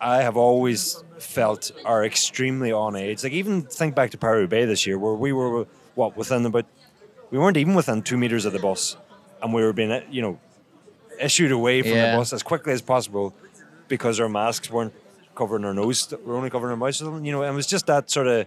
[0.00, 3.22] I have always felt are extremely on edge.
[3.22, 6.66] Like even think back to Paris Bay this year, where we were what within about
[7.30, 8.96] we weren't even within two meters of the bus,
[9.42, 10.38] and we were being you know
[11.20, 12.12] issued away from Yeah.
[12.12, 13.34] the bus as quickly as possible
[13.88, 14.94] because our masks weren't
[15.34, 17.00] covering our nose, we were only covering our mouths.
[17.00, 18.46] You know, and it was just that sort of.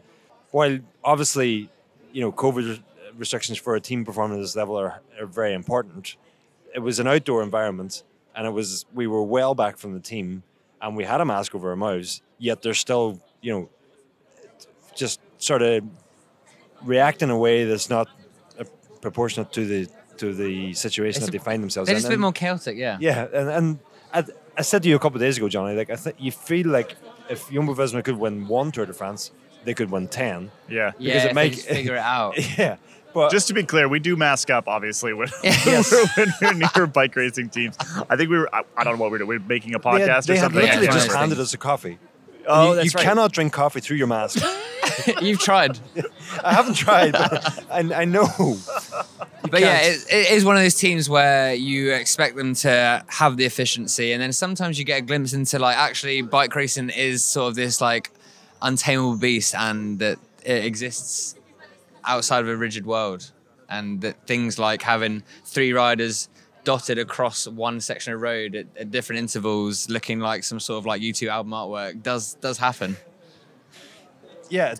[0.51, 1.69] While obviously,
[2.13, 2.79] you know, COVID
[3.17, 6.15] restrictions for a team performing at this level are, are very important.
[6.73, 8.03] It was an outdoor environment,
[8.35, 10.43] and it was we were well back from the team,
[10.81, 12.21] and we had a mask over our mouths.
[12.37, 13.69] Yet they're still, you know,
[14.95, 15.83] just sort of
[16.83, 18.07] react in a way that's not
[18.59, 18.63] uh,
[19.01, 22.01] proportionate to the to the situation It's that a- they find themselves They're in.
[22.01, 22.97] just a bit more chaotic, yeah.
[22.99, 23.79] yeah, and, and
[24.13, 24.23] I,
[24.57, 26.67] I said to you a couple of days ago, Johnny, like I think you feel
[26.67, 26.95] like
[27.29, 29.31] if Jumbo Visma could win one Tour de France,
[29.63, 30.51] they could win ten.
[30.69, 30.91] Yeah.
[30.99, 32.35] Yeah, Because it if make- figure it out.
[32.57, 32.77] Yeah,
[33.13, 35.91] but Just to be clear, we do mask up, obviously, when, Yes.
[36.17, 37.75] when we're near bike racing teams.
[38.09, 39.29] I think we were, I, I don't know what we were doing.
[39.29, 40.61] We were making a they had, podcast they or had something.
[40.61, 41.97] literally Yeah, just handed us a coffee.
[42.47, 43.03] Oh, you, that's you right.
[43.03, 44.45] cannot drink coffee through your mask.
[45.21, 45.79] You've tried.
[46.43, 48.27] I haven't tried, but I, I know.
[49.49, 53.37] But yeah, it, it is one of those teams where you expect them to have
[53.37, 57.23] the efficiency, and then sometimes you get a glimpse into like actually bike racing is
[57.25, 58.11] sort of this like
[58.61, 61.35] untamable beast, and that it exists
[62.05, 63.31] outside of a rigid world,
[63.69, 66.29] and that things like having three riders
[66.63, 70.85] dotted across one section of road at, at different intervals, looking like some sort of
[70.85, 72.97] like U2 album artwork, does does happen.
[74.49, 74.75] Yeah,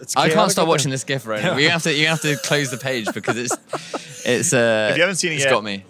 [0.00, 0.16] it's.
[0.16, 1.56] I can't stop watching this GIF right now.
[1.56, 3.56] You have to you have to close the page because it's
[4.26, 4.88] it's uh.
[4.90, 5.84] If you haven't seen it it's yet, got me.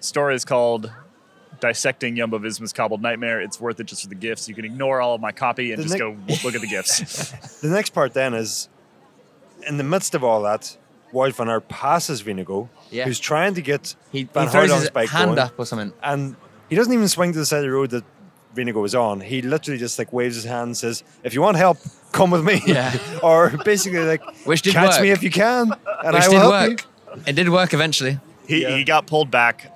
[0.00, 0.90] story is called
[1.60, 3.40] Dissecting Jumbo Visma's Cobbled Nightmare.
[3.40, 4.48] It's worth it just for the gifts.
[4.48, 6.60] You can ignore all of my copy and The just Nick- go w- look at
[6.60, 7.32] the gifts.
[7.60, 8.68] The next part then is,
[9.68, 10.76] in the midst of all that,
[11.12, 13.04] Wout van Aert passes Vingegaard, Yeah.
[13.04, 15.38] who's trying to get He, Van he throws Hooydonck's his bike hand going.
[15.38, 15.92] up or something.
[16.02, 16.34] and
[16.68, 18.02] he doesn't even swing to the side of the road that
[18.56, 19.20] Vingegaard is on.
[19.20, 21.78] He literally just like waves his hand and says, "If you want help,
[22.12, 22.96] come with me." Yeah.
[23.22, 25.02] or basically like, Which did catch work.
[25.02, 25.72] me if you can,
[26.04, 27.26] and Which I will did help work.
[27.26, 28.18] It did work eventually.
[28.46, 28.76] He, Yeah.
[28.76, 29.68] he got pulled back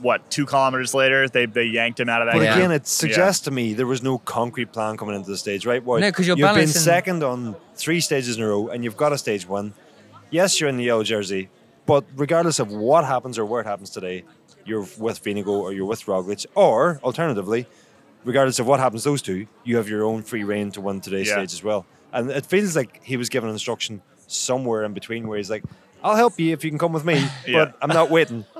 [0.00, 2.34] what two kilometers later they they yanked him out of that.
[2.34, 2.56] But Yeah.
[2.56, 5.82] again, it suggests to me there was no concrete plan coming into the stage, right?
[5.84, 8.96] Well, No, 'cause you're you've been second on three stages in a row, and you've
[8.96, 9.72] got a stage one.
[10.30, 11.48] Yes, you're in the yellow jersey,
[11.86, 14.24] but regardless of what happens or where it happens today,
[14.66, 17.66] you're with Vingegaard or you're with Roglic, or alternatively,
[18.24, 21.28] regardless of what happens, those two, you have your own free reign to win today's
[21.28, 21.34] Yeah.
[21.34, 21.86] stage as well.
[22.12, 25.64] And it feels like he was given instruction somewhere in between where he's like,
[26.02, 27.14] "I'll help you if you can come with me,
[27.46, 27.64] Yeah.
[27.66, 28.44] but I'm not waiting."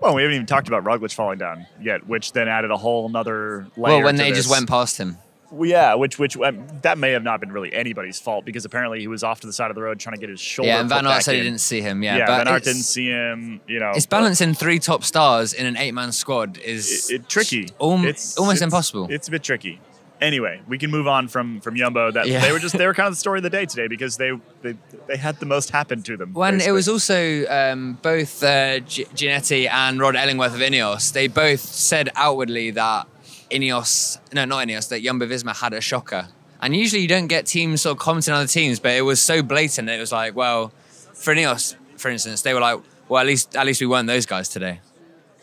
[0.00, 3.08] Well, we haven't even talked about Roglic falling down yet, which then added a whole
[3.08, 3.96] nother layer.
[3.96, 5.18] Well, when to they just went past him.
[5.50, 9.00] Well, yeah, which which um, that may have not been really anybody's fault because apparently
[9.00, 10.68] he was off to the side of the road trying to get his shoulder.
[10.68, 12.02] Yeah, and Van Aert said he didn't see him.
[12.02, 13.60] Yeah, Yeah, but Van Aert didn't see him.
[13.66, 17.62] You know, It's balancing three top stars in an eight-man squad is It, it, tricky.
[17.62, 19.06] It's almost it's- impossible.
[19.10, 19.80] It's a bit tricky.
[20.20, 22.10] Anyway, we can move on from from Jumbo.
[22.10, 22.40] That Yeah.
[22.40, 24.32] they were just they were kind of the story of the day today because they
[24.62, 24.74] they,
[25.06, 26.34] they had the most happen to them.
[26.34, 31.28] When it was also um, both uh, G- Gianetti and Rod Ellingworth of Ineos, they
[31.28, 33.06] both said outwardly that
[33.50, 36.28] Ineos, no, not Ineos, that Jumbo Visma had a shocker.
[36.60, 39.20] And usually you don't get teams sort of commenting on other teams, but it was
[39.22, 39.88] so blatant.
[39.88, 40.72] It was like, well,
[41.14, 44.26] for Ineos, for instance, they were like, well, at least at least we weren't those
[44.26, 44.80] guys today.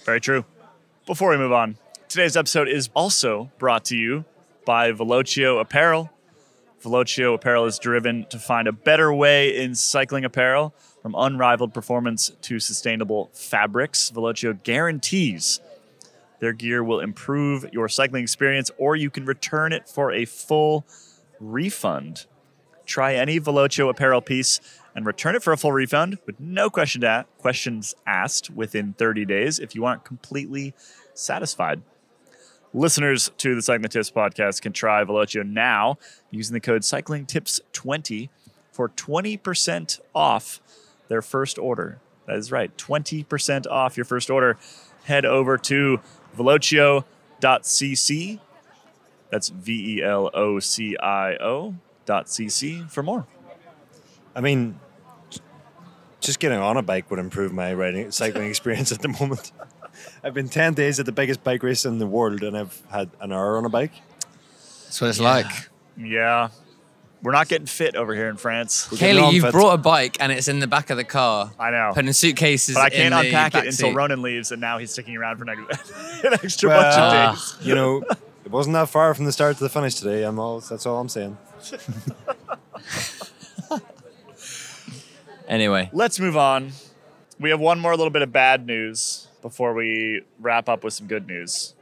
[0.04, 0.46] Very true.
[1.06, 1.78] Before we move on,
[2.10, 4.26] today's episode is also brought to you
[4.66, 6.12] by Velocio Apparel.
[6.84, 12.32] Velocio Apparel is driven to find a better way in cycling apparel, from unrivaled performance
[12.42, 14.12] to sustainable fabrics.
[14.12, 15.60] Velocio guarantees
[16.40, 20.86] their gear will improve your cycling experience, or you can return it for a full
[21.40, 22.26] refund.
[22.86, 24.60] Try any Velocio apparel piece
[24.96, 27.04] and return it for a full refund with no question
[27.40, 30.74] questions asked within 30 days if you aren't completely
[31.14, 31.82] satisfied.
[32.74, 35.98] Listeners to the Cycling Tips podcast can try Velocio now
[36.30, 38.30] using the code CyclingTips20
[38.72, 40.60] for 20% off
[41.08, 42.00] their first order.
[42.28, 44.58] That is right, 20% off your first order.
[45.06, 46.02] Head over to
[46.36, 48.40] velocio.cc.
[49.32, 51.76] That's V E L O C I O
[52.06, 53.26] dot cc for more.
[54.36, 54.80] I mean,
[56.20, 59.52] just getting on a bike would improve my riding cycling experience at the moment.
[60.24, 63.10] I've been ten days at the biggest bike race in the world, and I've had
[63.20, 63.94] an hour on a bike.
[64.84, 65.70] That's what it's like.
[65.98, 66.50] Yeah.
[67.24, 68.92] We're not getting fit over here in France.
[68.92, 71.52] We're Caley, you've brought a bike and it's in the back of the car.
[71.60, 71.92] I know.
[71.94, 73.96] Putting suitcases But I can't the unpack it until seat.
[73.96, 75.62] Ronan leaves, and now he's sticking around for next,
[76.24, 77.56] an extra bunch Well, of uh, days.
[77.62, 78.04] you know,
[78.44, 80.24] it wasn't that far from the start to the finish today.
[80.24, 80.60] I'm all.
[80.60, 81.38] That's all I'm saying.
[85.48, 86.72] Anyway, Let's move on.
[87.40, 91.06] We have one more little bit of bad news before we wrap up with some
[91.08, 91.76] good news.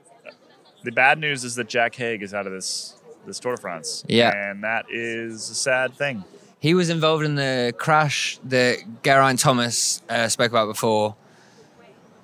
[0.84, 2.96] The bad news is that Jack Haig is out of this
[3.26, 4.04] this Tour de France.
[4.08, 4.32] Yeah.
[4.52, 6.24] And that is a sad thing.
[6.60, 11.16] he was involved in the crash that Geraint Thomas uh, spoke about before.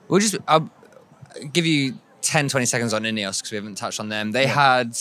[0.08, 0.70] We'll just I'll
[1.54, 4.32] give you 10, 20 seconds on Ineos because we haven't touched on them.
[4.32, 4.97] They had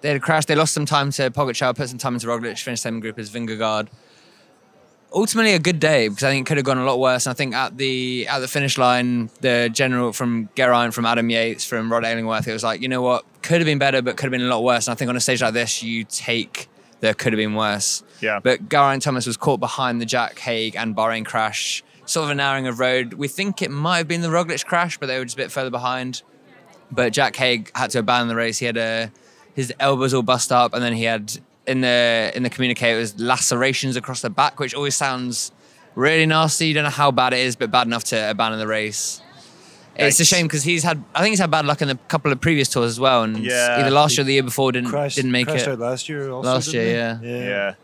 [0.00, 0.44] they had a crash.
[0.44, 3.30] They lost some time to Pogacar, put some time into Roglic, finished same group as
[3.30, 3.88] Vingegaard.
[5.14, 7.26] Ultimately, a good day because I think it could have gone a lot worse.
[7.26, 11.30] And I think at the at the finish line, the general from Geraint, from Adam
[11.30, 14.16] Yates, from Rod Ellingworth, it was like, you know what, could have been better, but
[14.16, 14.88] could have been a lot worse.
[14.88, 16.68] And I think on a stage like this, you take
[17.00, 18.02] the could have been worse.
[18.20, 18.40] Yeah.
[18.42, 22.34] But Geraint Thomas was caught behind the Jack Haig and Bahrain crash, sort of a
[22.34, 23.14] narrowing of road.
[23.14, 25.52] We think it might have been the Roglic crash, but they were just a bit
[25.52, 26.22] further behind.
[26.90, 28.58] But Jack Haig had to abandon the race.
[28.58, 29.12] He had a,
[29.54, 33.00] his elbows all bust up, and then he had in the in the communicator it
[33.00, 35.52] was lacerations across the back, which always sounds
[35.94, 36.66] really nasty.
[36.68, 39.20] You don't know how bad it is, but bad enough to abandon the race.
[39.96, 41.02] It's a shame because he's had.
[41.14, 43.38] I think he's had bad luck in a couple of previous tours as well, and
[43.38, 43.76] Yeah.
[43.78, 45.70] either last year or the year before didn't Crashed, didn't make crashed it.
[45.70, 46.30] out last year.
[46.30, 47.18] Also, Last year, yeah.
[47.22, 47.74] yeah, Yeah.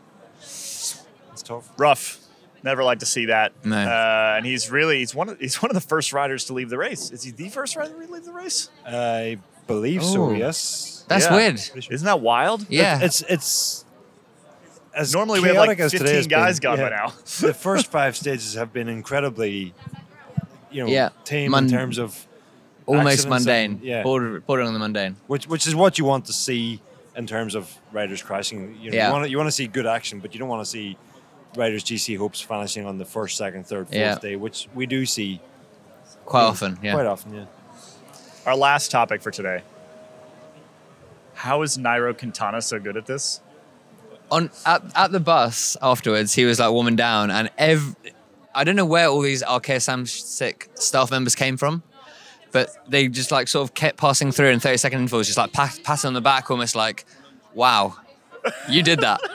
[1.32, 1.68] it's tough.
[1.78, 2.18] Rough.
[2.62, 3.52] Never like to see that.
[3.64, 3.76] No.
[3.76, 6.68] Uh, and he's really he's one of he's one of the first riders to leave
[6.68, 7.10] the race.
[7.10, 8.68] Is he the first rider to leave the race?
[8.86, 10.24] I believe so.
[10.24, 10.32] Oh.
[10.32, 10.99] Yes.
[11.10, 11.34] That's Yeah.
[11.36, 11.60] weird.
[11.90, 12.64] Isn't that wild?
[12.70, 13.00] Yeah.
[13.02, 13.84] It's it's.
[14.94, 17.08] As Normally we have like 15 guys been, gone yeah, by now.
[17.40, 19.72] the first five stages have been incredibly,
[20.70, 21.10] you know, Yeah.
[21.24, 22.26] tame Mun- in terms of
[22.86, 23.72] Almost mundane.
[23.72, 24.02] and- yeah.
[24.02, 25.16] Border, bordering on the mundane.
[25.28, 26.80] which which is what you want to see
[27.16, 28.76] in terms of riders crashing.
[28.80, 29.06] You, know, Yeah.
[29.08, 30.96] you want to, you want to see good action, but you don't want to see
[31.56, 34.18] riders GC hopes finishing on the first, second, third, fourth Yeah.
[34.18, 35.40] day, which we do see
[36.24, 36.46] Quite Yeah.
[36.48, 36.92] often, yeah.
[36.94, 37.34] quite often.
[37.34, 37.44] Yeah.
[38.46, 39.62] Our last topic for today.
[41.40, 43.40] How is Nairo Quintana so good at this?
[44.30, 47.96] On at, at the bus afterwards, he was like warming down, and ev-
[48.54, 51.82] I don't know where all these Arkéa Samsic staff members came from,
[52.52, 55.52] but they just like sort of kept passing through in 30 second intervals, just like
[55.52, 57.04] pa- passing on the back, almost like,
[57.54, 57.96] wow,
[58.68, 59.20] you did that.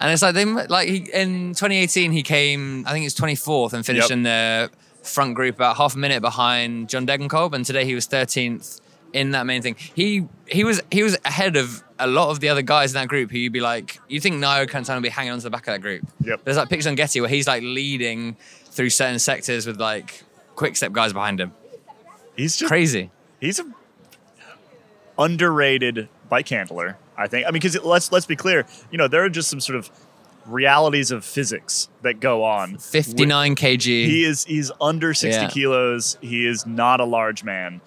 [0.00, 3.84] And it's like they like he, in 2018 he came I think it's 24th and
[3.84, 4.16] finished Yep.
[4.16, 4.70] in the
[5.02, 8.80] front group about half a minute behind John Degenkolb, and today he was 13th
[9.12, 9.76] in that main thing.
[9.94, 13.08] He he was he was ahead of a lot of the other guys in that
[13.08, 15.50] group who you'd be like, you think Nairo Quintana would be hanging on to the
[15.50, 16.06] back of that group.
[16.22, 16.42] Yep.
[16.44, 18.36] There's like pictures on Getty where he's like leading
[18.70, 20.22] through certain sectors with like
[20.54, 21.52] quick step guys behind him.
[22.36, 23.10] He's just Crazy.
[23.40, 23.64] he's a
[25.18, 26.96] underrated bike handler.
[27.16, 27.46] I think.
[27.46, 28.64] I mean, because let's let's be clear.
[28.92, 29.90] You know, there are just some sort of
[30.46, 32.78] realities of physics that go on.
[32.78, 33.82] 59 kg.
[33.84, 35.48] He is he's under sixty Yeah.
[35.48, 36.16] kilos.
[36.20, 37.80] He is not a large man,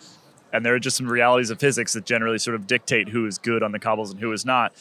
[0.53, 3.37] and there are just some realities of physics that generally sort of dictate who is
[3.37, 4.73] good on the cobbles and who is not.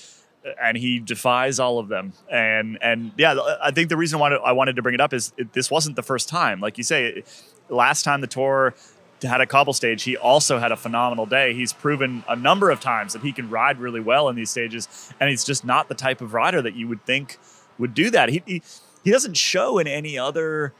[0.62, 2.14] And he defies all of them.
[2.30, 5.32] And and yeah, I think the reason why I wanted to bring it up is
[5.36, 6.60] it, this wasn't the first time.
[6.60, 7.24] Like you say,
[7.68, 8.74] last time the tour
[9.22, 11.52] had a cobble stage, he also had a phenomenal day.
[11.52, 15.12] He's proven a number of times that he can ride really well in these stages,
[15.20, 17.38] and he's just not the type of rider that you would think
[17.78, 18.30] would do that.
[18.30, 18.62] He he,
[19.04, 20.72] he doesn't show in any other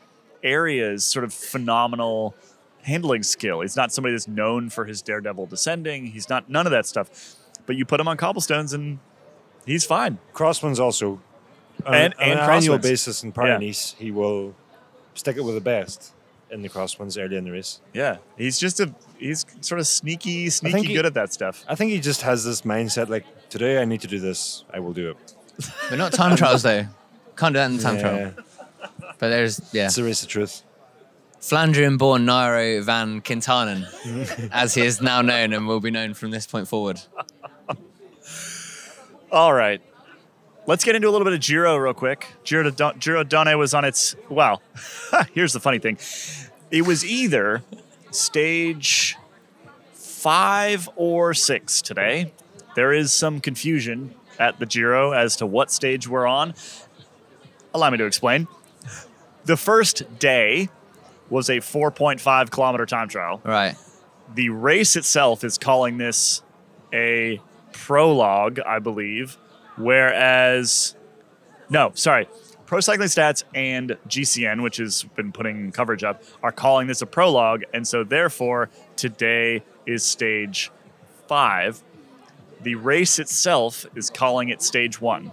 [0.43, 2.34] areas sort of phenomenal
[2.83, 3.61] handling skill.
[3.61, 6.07] He's not somebody that's known for his daredevil descending.
[6.07, 7.37] He's not none of that stuff.
[7.66, 8.99] But you put him on cobblestones and
[9.66, 10.18] he's fine.
[10.35, 11.20] Crosswinds also.
[11.87, 13.35] On, And- on and an annual basis in Yeah.
[13.59, 14.55] Paris, he will
[15.14, 16.12] stick it with the best
[16.51, 17.81] in the crosswinds early in the race.
[17.95, 21.64] Yeah, he's just a he's sort of sneaky, sneaky he- good at that stuff.
[21.68, 24.81] I think he just has this mindset like, today I need to do this, I
[24.81, 25.16] will do it.
[25.89, 26.87] But not time trials though.
[27.37, 28.33] Can't do that in time Yeah, trial.
[29.18, 29.87] But there's yeah.
[29.87, 30.62] It's a race of truth.
[31.41, 33.86] Flandrian born Nairo van Quintanen,
[34.53, 37.01] as he is now known and will be known from this point forward.
[39.32, 39.80] All right.
[40.66, 42.26] Let's get into a little bit of Giro real quick.
[42.45, 44.14] Giro, Don- Giro Donne was on its.
[44.28, 44.61] Well,
[45.34, 45.99] here's the funny thing
[46.70, 47.62] it was either
[48.11, 49.16] stage
[49.95, 52.32] five or six today.
[52.76, 56.55] There is some confusion at the Giro as to what stage we're on.
[57.72, 58.47] Allow me to explain.
[59.45, 60.68] The first day
[61.31, 63.74] was a 4.5 kilometer time trial Right.
[64.35, 66.43] the race itself is calling this
[66.93, 67.41] a
[67.72, 69.37] prologue, I believe,
[69.76, 70.95] whereas
[71.68, 72.28] no, sorry,
[72.66, 77.07] Pro Cycling Stats and GCN, which has been putting coverage up, are calling this a
[77.07, 80.70] prologue, and so therefore today is stage
[81.26, 81.83] five.
[82.61, 85.33] The race itself is calling it stage one.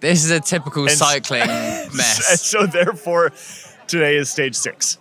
[0.00, 2.42] This is a typical And cycling And mess.
[2.42, 3.32] so therefore,
[3.86, 4.98] today is stage six.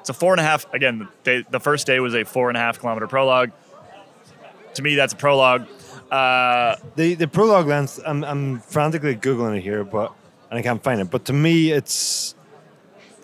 [0.00, 0.72] It's a four and a half.
[0.72, 3.50] Again, the, the first day was a four and a half kilometer prologue.
[4.74, 5.66] To me, that's a prologue.
[6.10, 10.12] Uh, The the prologue length, I'm, I'm frantically googling it here, but
[10.50, 11.10] and I can't find it.
[11.10, 12.34] But to me, it's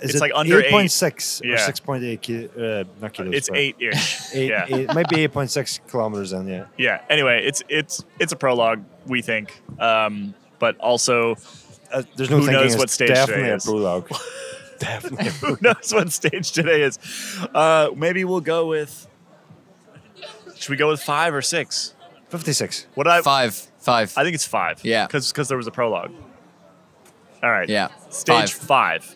[0.02, 0.70] It's it like under eight.
[0.72, 1.56] 8.6 or Yeah.
[1.56, 3.34] 6.8 uh, not kilos.
[3.34, 4.34] it's eight ish.
[4.34, 6.46] Eight, yeah, eight, it might be 8.6 kilometers in.
[6.48, 7.00] Yeah, yeah.
[7.08, 8.84] Anyway, it's it's it's a prologue.
[9.06, 11.36] We think, um, but also
[11.92, 13.64] uh, there's no Who knows what stage today definitely a is.
[13.64, 14.10] prologue.
[14.84, 15.30] definitely.
[15.40, 16.98] Who knows what stage today is.
[17.54, 19.08] Uh, maybe we'll go with.
[20.56, 21.94] Should we go with five or six?
[22.28, 22.86] 56.
[22.94, 23.22] What did I?
[23.22, 23.54] Five.
[23.78, 24.12] Five.
[24.16, 24.84] I think it's five.
[24.84, 25.06] Yeah.
[25.06, 26.12] because because there was a prologue.
[27.42, 27.68] All right.
[27.68, 27.88] Yeah.
[28.10, 29.14] Stage five.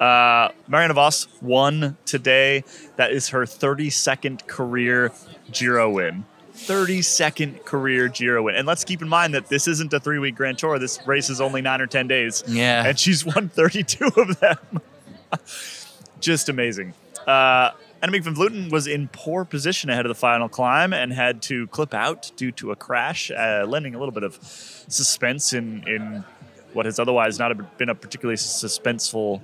[0.00, 2.64] Uh, Marianne Vos won today.
[2.96, 5.12] That is her 32nd career
[5.52, 6.24] Giro win.
[6.54, 8.56] 32nd career Giro win.
[8.56, 10.78] And let's keep in mind that this isn't a three week Grand Tour.
[10.78, 12.42] This race is only nine or 10 days.
[12.48, 12.84] Yeah.
[12.84, 14.56] And she's won 32 of them.
[16.20, 16.94] Just amazing.
[17.26, 17.70] Uh,
[18.02, 21.68] Annemiek van Vleuten was in poor position ahead of the final climb and had to
[21.68, 26.24] clip out due to a crash, uh, lending a little bit of suspense in, in
[26.72, 29.40] what has otherwise not been a particularly suspenseful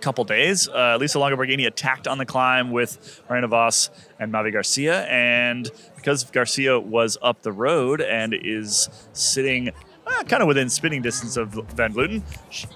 [0.00, 0.68] couple days.
[0.68, 5.70] Uh, Lisa Longo Borghini attacked on the climb with Marianne Vos and Mavi Garcia, and
[5.96, 9.70] because Garcia was up the road and is sitting
[10.06, 12.22] uh, kind of within spinning distance of Van Vleuten,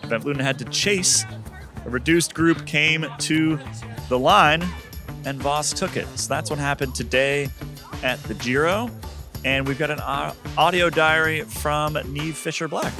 [0.07, 1.25] Van Vleuten had to chase.
[1.85, 3.59] A reduced group came to
[4.09, 4.65] the line,
[5.25, 6.07] and Vos took it.
[6.19, 7.49] So that's what happened today
[8.03, 8.91] at the Giro.
[9.45, 10.01] And we've got an
[10.57, 12.93] audio diary from Niamh Fisher Black.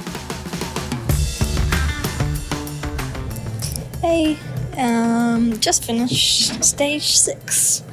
[4.01, 4.37] Hey,
[4.77, 7.83] um, just finished stage six.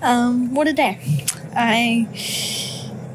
[0.00, 1.26] Um, what a day!
[1.56, 2.08] I,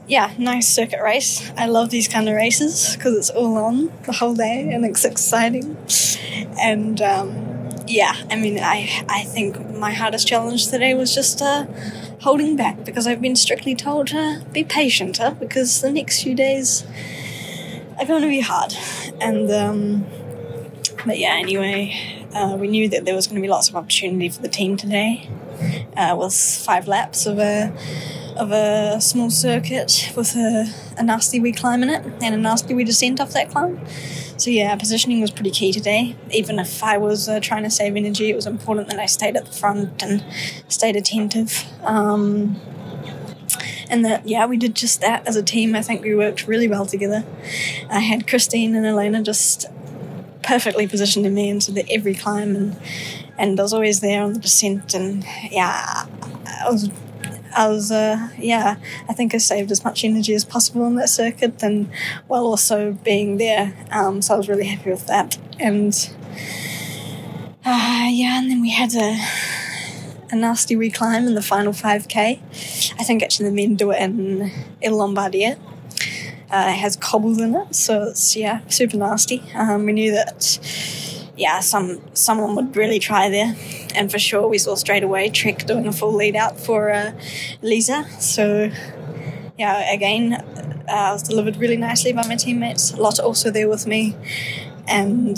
[0.08, 1.52] yeah, nice circuit race.
[1.58, 5.04] I love these kind of races because it's all on the whole day and it's
[5.04, 5.78] exciting.
[6.60, 11.66] And um, yeah, I mean, I I think my hardest challenge today was just uh,
[12.22, 15.32] holding back because I've been strictly told to be patient, huh?
[15.32, 16.86] because the next few days
[18.00, 18.76] are going to be hard.
[19.20, 20.06] And um,
[21.06, 24.30] but yeah, anyway, uh, we knew that there was going to be lots of opportunity
[24.30, 25.30] for the team today.
[25.96, 27.72] Uh, with five laps of a
[28.36, 30.66] of a small circuit with a,
[30.98, 33.80] a nasty wee climb in it and a nasty wee descent off that climb.
[34.38, 36.16] So yeah, positioning was pretty key today.
[36.32, 39.38] Even if I was uh, trying to save energy, it was important that I stayed
[39.38, 40.24] at the front and
[40.68, 41.66] stayed attentive.
[41.84, 42.60] Um,
[43.90, 45.76] and that yeah, we did just that as a team.
[45.76, 47.24] I think we worked really well together.
[47.90, 49.68] I had Christine and Elena just
[50.44, 52.78] perfectly positioned in me into the every climb and
[53.38, 56.06] and I was always there on the descent and yeah
[56.46, 56.90] I was
[57.56, 58.78] I was uh, yeah
[59.10, 61.90] I think I saved as much energy as possible on that circuit and
[62.28, 63.74] while also being there.
[63.92, 65.38] Um, so I was really happy with that.
[65.60, 65.94] And
[67.66, 69.18] uh, yeah and then we had a
[70.32, 72.40] a nasty reclimb in the final 5k
[73.00, 74.52] I think actually the men do it in
[74.82, 75.58] Il Lombardia.
[76.52, 79.42] Uh, it has cobbles in it, so it's yeah, super nasty.
[79.56, 80.60] Um, we knew that
[81.38, 83.56] yeah, some someone would really try there,
[83.94, 87.12] and for sure we saw straight away Trek doing a full lead out for uh,
[87.62, 88.06] Lisa.
[88.20, 88.72] So
[89.58, 92.98] yeah, again, uh, I was delivered really nicely by my teammates.
[92.98, 94.16] Lot also there with me,
[94.88, 95.38] and.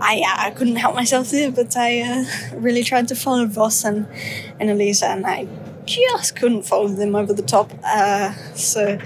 [0.00, 3.84] I, yeah, I couldn't help myself there, but I uh, really tried to follow Vos
[3.84, 4.06] and,
[4.60, 5.48] and Elisa, and I
[5.86, 7.72] just couldn't follow them over the top.
[7.82, 8.98] Uh, so,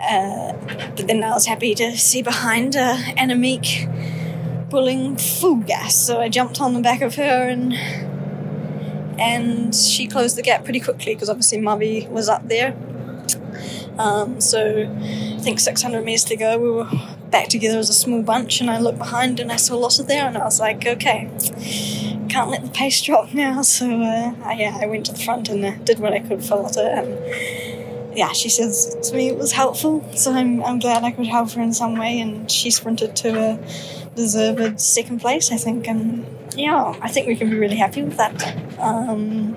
[0.00, 0.52] uh,
[0.96, 6.28] but then I was happy to see behind uh, Annemiek pulling full gas, so I
[6.28, 7.74] jumped on the back of her and
[9.20, 12.76] and she closed the gap pretty quickly because obviously Mavi was up there.
[13.98, 16.88] Um, so I think 600 meters to go, we were
[17.30, 20.26] back together as a small bunch, and I looked behind and I saw Lotte there,
[20.26, 21.28] and I was like, okay,
[22.28, 23.62] can't let the pace drop now.
[23.62, 26.44] So uh, I, yeah, I went to the front and uh, did what I could
[26.44, 27.77] for Lotte, and
[28.18, 30.04] yeah, she says to me it was helpful.
[30.14, 33.28] So I'm I'm glad I could help her in some way, and she sprinted to
[33.38, 33.58] a
[34.16, 38.16] deserved second place, I think, and yeah, I think we can be really happy with
[38.16, 38.36] that.
[38.80, 39.56] Um,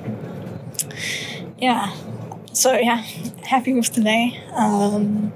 [1.57, 1.91] yeah,
[2.53, 2.97] so yeah,
[3.43, 4.39] happy with today.
[4.53, 5.33] Um,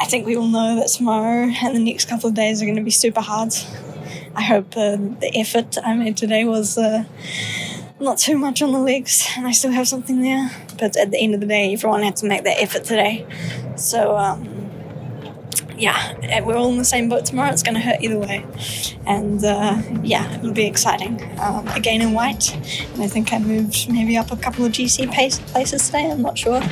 [0.00, 2.76] I think we all know that tomorrow and the next couple of days are going
[2.76, 3.52] to be super hard.
[4.34, 7.04] I hope uh, the effort I made today was uh,
[8.00, 10.50] not too much on the legs and I still have something there.
[10.80, 13.26] But at the end of the day, everyone had to make that effort today.
[13.76, 14.70] So, um,
[15.76, 17.50] yeah, we're all in the same boat tomorrow.
[17.50, 18.44] It's going to hurt either way.
[19.06, 21.22] And uh, yeah, it'll be exciting.
[21.38, 22.54] Um, again in white.
[22.94, 26.10] And I think I moved maybe up a couple of GC pace places today.
[26.10, 26.62] I'm not sure.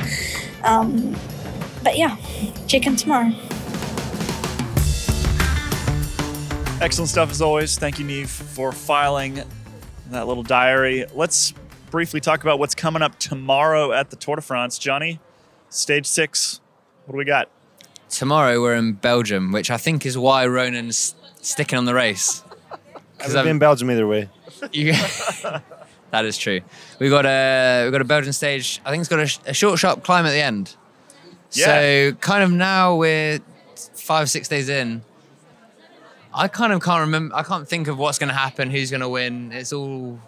[0.63, 1.15] Um,
[1.83, 2.17] but yeah,
[2.67, 3.31] check in tomorrow.
[6.81, 7.77] Excellent stuff as always.
[7.77, 9.43] Thank you, Niamh, for filing
[10.11, 11.05] that little diary.
[11.13, 11.53] Let's
[11.89, 14.77] briefly talk about what's coming up tomorrow at the Tour de France.
[14.77, 15.19] Johnny,
[15.69, 16.61] stage six.
[17.05, 17.49] What do we got?
[18.09, 22.43] Tomorrow we're in Belgium, which I think is why Ronan's sticking on the race.
[23.21, 24.29] I've been in Belgium either way.
[24.71, 24.93] You,
[26.11, 26.61] that is true.
[26.99, 28.81] We got a we got a Belgian stage.
[28.85, 30.75] I think it's got a, a short, sharp climb at the end.
[31.51, 31.65] Yeah.
[31.65, 33.39] So kind of now we're
[33.95, 35.03] five, six days in.
[36.33, 37.35] I kind of can't remember.
[37.35, 39.51] I can't think of what's going to happen, who's going to win.
[39.51, 40.19] It's all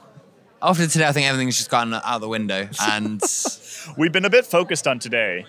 [0.62, 1.07] after today.
[1.07, 3.22] I think everything's just gotten out the window, and
[3.97, 5.45] We've been a bit focused on today.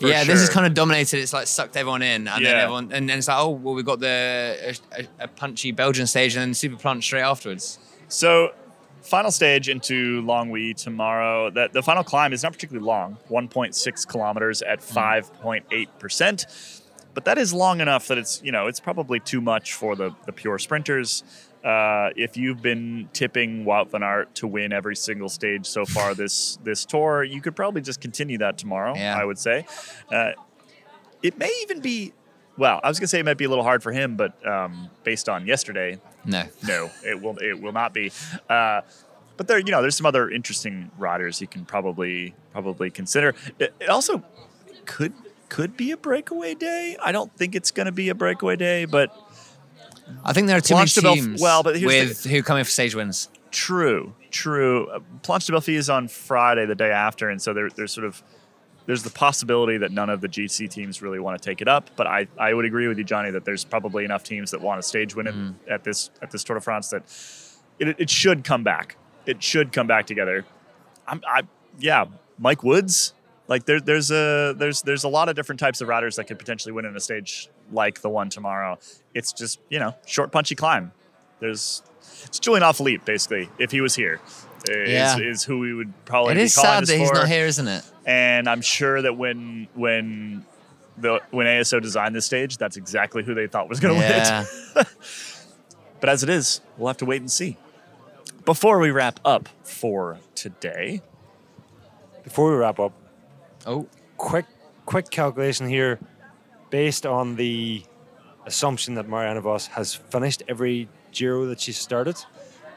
[0.00, 0.54] yeah, this has sure.
[0.54, 1.18] kind of dominated.
[1.18, 3.84] It's like sucked everyone in, and then everyone, and then it's like, oh, well, we've
[3.84, 7.78] got the a, a, punchy Belgian stage, and then super punch straight afterwards.
[8.08, 8.52] So,
[9.02, 11.50] final stage into Longwy tomorrow.
[11.50, 14.98] That the final climb is not particularly long, 1.6 kilometers at hmm.
[14.98, 16.46] 5.8 percent,
[17.14, 20.14] but that is long enough that it's you know it's probably too much for the
[20.26, 21.22] the pure sprinters.
[21.64, 26.14] Uh, if you've been tipping Wout van Aert to win every single stage so far
[26.22, 28.94] this this tour, you could probably just continue that tomorrow.
[28.94, 29.18] Yeah.
[29.18, 29.66] I would say.
[30.12, 30.32] Uh,
[31.22, 32.12] it may even be.
[32.56, 34.90] Well, I was gonna say it might be a little hard for him, but um,
[35.02, 38.12] based on yesterday, No, no, it will it will not be.
[38.48, 38.82] Uh,
[39.36, 43.34] but there, you know, there's some other interesting riders you can probably probably consider.
[43.58, 44.22] It, it also
[44.84, 45.12] could
[45.48, 46.96] could be a breakaway day.
[47.02, 49.10] I don't think it's going to be a breakaway day, but
[50.24, 51.40] I think there are too many Planche Belf- teams.
[51.40, 53.28] well, but here's the- with who coming for stage wins.
[53.50, 54.86] true, true.
[54.88, 57.92] Uh, Planche des Belles Filles is on Friday, the day after, and so there, there's
[57.92, 58.22] sort of
[58.86, 61.88] there's the possibility that none of the GC teams really want to take it up.
[61.96, 64.78] But I, I would agree with you, Johnny, that there's probably enough teams that want
[64.78, 67.02] a stage win it at this at this Tour de France that
[67.78, 68.96] it, it should come back.
[69.24, 70.44] It should come back together.
[71.08, 71.42] I'm, I
[71.78, 72.04] yeah,
[72.38, 73.14] Mike Woods.
[73.48, 76.38] Like there, there's a there's there's a lot of different types of riders that could
[76.38, 78.78] potentially win in a stage like the one tomorrow.
[79.14, 80.92] It's just you know short punchy climb.
[81.40, 81.82] There's
[82.24, 84.20] it's Julien Alaphilippe basically if he was here.
[84.68, 85.18] Is, Yeah.
[85.18, 87.44] is who we would probably It be is calling sad that he's for not here,
[87.46, 87.84] isn't it?
[88.06, 90.44] and I'm sure that when when
[90.96, 94.44] the when ASO designed this stage, that's exactly who they thought was going to Yeah.
[94.74, 94.88] win it.
[96.00, 97.56] But as it is, we'll have to wait and see.
[98.44, 101.00] Before we wrap up for today,
[102.22, 102.92] before we wrap up,
[103.66, 103.86] Oh,
[104.18, 104.44] quick
[104.84, 105.98] quick calculation here,
[106.74, 107.80] based on the
[108.46, 112.16] assumption that Marianne Vos has finished every Giro that she started,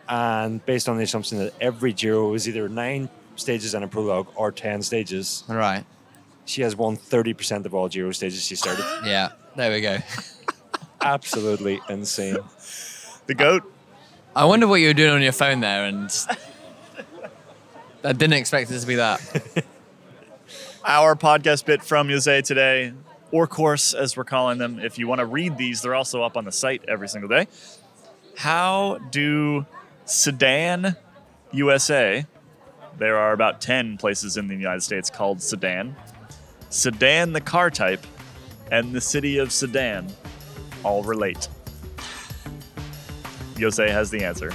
[0.08, 4.28] and based on the assumption that every Giro is either nine stages and a prologue
[4.36, 5.84] or ten stages, all right.
[6.46, 8.86] she has won thirty percent of all Giro stages she started.
[9.04, 9.98] Yeah, there we go.
[11.02, 12.38] Absolutely insane.
[13.26, 13.64] The goat.
[14.36, 16.16] I wonder what you were doing on your phone there, and
[18.04, 19.66] I didn't expect it to be that.
[20.86, 22.94] Our podcast bit from Jose today,
[23.32, 24.80] or course as we're calling them.
[24.80, 27.48] If you want to read these, they're also up on the site every single day.
[28.36, 29.66] How do
[30.06, 30.96] Sedan,
[31.52, 32.26] USA?
[32.98, 35.96] There are about ten places in the United States called Sedan.
[36.70, 38.06] Sedan, the car type,
[38.72, 40.08] and the city of Sedan
[40.84, 41.48] all relate.
[43.60, 44.52] Jose has the answer.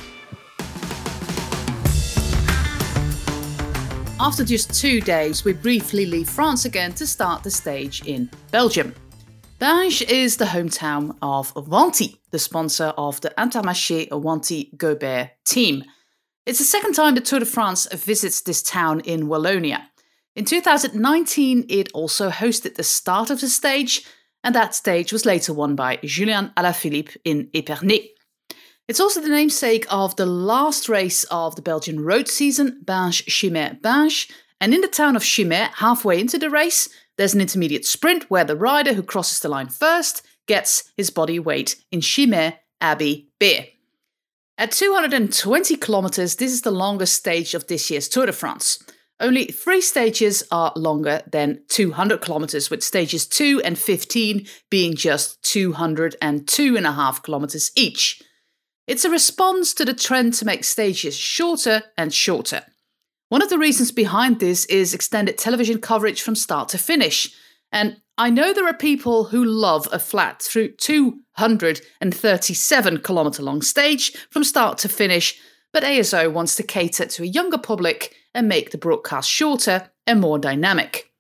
[4.22, 8.94] After just two days, we briefly leave France again to start the stage in Belgium.
[9.60, 15.82] Binche is the hometown of Wanty, the sponsor of the Intermarché Wanty Gobert team.
[16.46, 19.86] It's the second time the Tour de France visits this town in Wallonia.
[20.36, 24.06] In 2019, it also hosted the start of the stage,
[24.44, 28.10] and that stage was later won by Julien Alaphilippe in Épernay.
[28.93, 33.80] It's also the namesake of the last race of the Belgian road season, Binche Chimay
[33.80, 34.30] Binche.
[34.61, 38.45] And in the town of Chimay, halfway into the race, there's an intermediate sprint where
[38.45, 43.68] the rider who crosses the line first gets his body weight in Chimay Abbey beer.
[44.59, 48.78] At 220 kilometers, this is the longest stage of this year's Tour de France.
[49.18, 55.43] Only three stages are longer than 200 kilometers, with stages 2 and 15 being just
[55.45, 58.22] 202 and a half kilometers each.
[58.86, 62.62] It's a response to the trend to make stages shorter and shorter.
[63.28, 67.32] One of the reasons behind this is extended television coverage from start to finish.
[67.70, 74.12] And I know there are people who love a flat through 237 kilometer long stage
[74.30, 75.40] from start to finish,
[75.72, 80.20] but ASO wants to cater to a younger public and make the broadcast shorter and
[80.20, 81.10] more dynamic.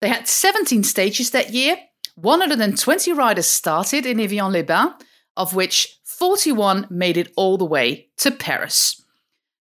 [0.00, 1.78] They had 17 stages that year.
[2.16, 4.92] 120 riders started in Evian-les-Bains,
[5.36, 9.02] of which 41 made it all the way to Paris.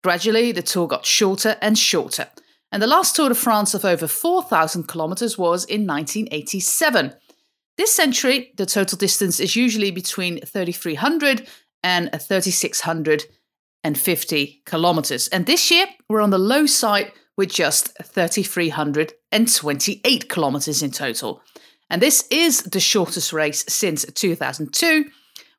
[0.02, 2.28] Gradually, the tour got shorter and shorter,
[2.70, 7.14] and the last Tour de France of over 4,000 kilometers was in 1987.
[7.76, 11.48] This century, the total distance is usually between 3,300
[11.82, 15.28] and 3,650 kilometers.
[15.28, 21.40] And this year, we're on the low side with just 3,328 kilometers in total.
[21.88, 25.06] And this is the shortest race since 2002,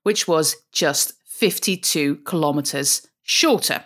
[0.04, 3.86] which was just 52 kilometers shorter.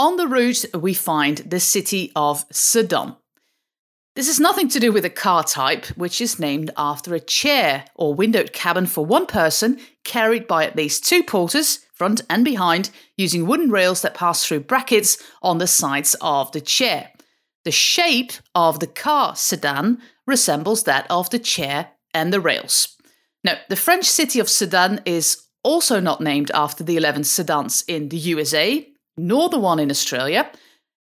[0.00, 3.16] On the route, we find the city of Sedan.
[4.16, 7.84] This has nothing to do with a car type, which is named after a chair
[7.94, 12.88] or windowed cabin for one person, carried by at least two porters, front and behind,
[13.18, 17.10] using wooden rails that pass through brackets on the sides of the chair.
[17.66, 22.96] The shape of the car sedan resembles that of the chair and the rails.
[23.44, 28.08] Now, the French city of Sedan is also not named after the 11 sedans in
[28.08, 28.89] the USA,
[29.26, 30.50] nor the one in Australia.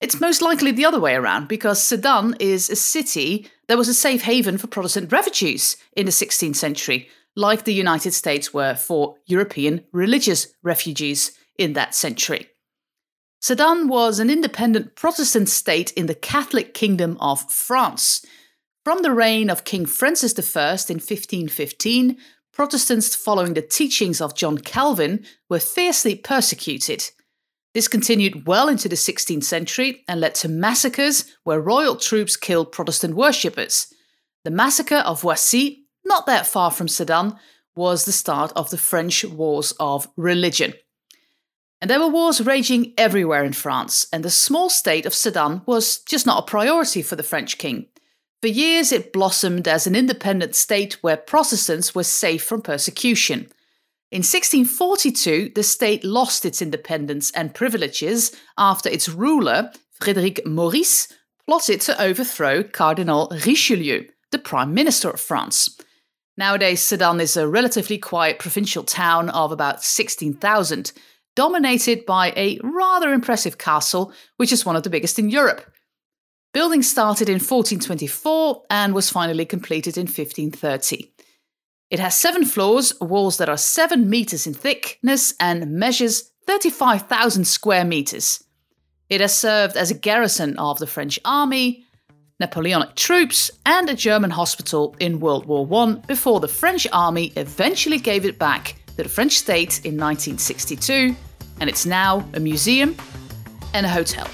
[0.01, 0.25] It's hmm.
[0.25, 4.23] most likely the other way around because Sedan is a city that was a safe
[4.23, 9.83] haven for Protestant refugees in the 16th century, like the United States were for European
[9.91, 12.49] religious refugees in that century.
[13.39, 18.25] Sedan was an independent Protestant state in the Catholic Kingdom of France.
[18.83, 22.17] From the reign of King Francis I in 1515,
[22.51, 27.11] Protestants following the teachings of John Calvin were fiercely persecuted.
[27.77, 32.71] This continued well into the 16th century and led to massacres where royal troops killed
[32.71, 33.93] Protestant worshippers.
[34.43, 37.35] The massacre of Wassy, not that far from Sedan,
[37.75, 40.73] was the start of the French Wars of Religion.
[41.79, 45.99] And there were wars raging everywhere in France, and the small state of Sedan was
[45.99, 47.85] just not a priority for the French king.
[48.41, 53.51] For years, it blossomed as an independent state where Protestants were safe from persecution.
[54.09, 61.09] In 1642, the state lost its independence and privileges after its ruler, Frédéric Maurice,
[61.45, 65.77] plotted to overthrow Cardinal Richelieu, the Prime Minister of France.
[66.37, 70.93] Nowadays, Sedan is a relatively quiet provincial town of about 16,000,
[71.35, 75.69] dominated by a rather impressive castle, which is one of the biggest in Europe.
[76.53, 81.11] Building started in 1424 and was finally completed in 1530.
[81.89, 87.85] It has seven floors, walls that are seven meters in thickness, and measures 35,000 square
[87.85, 88.43] meters.
[89.09, 91.85] It has served as a garrison of the French army,
[92.41, 97.99] Napoleonic troops, and a German hospital in World War I before the French army eventually
[97.99, 101.15] gave it back to the French state in 1962,
[101.61, 102.97] and it's now a museum
[103.73, 104.27] and a hotel.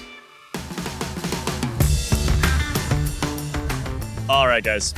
[4.28, 4.95] All right, guys.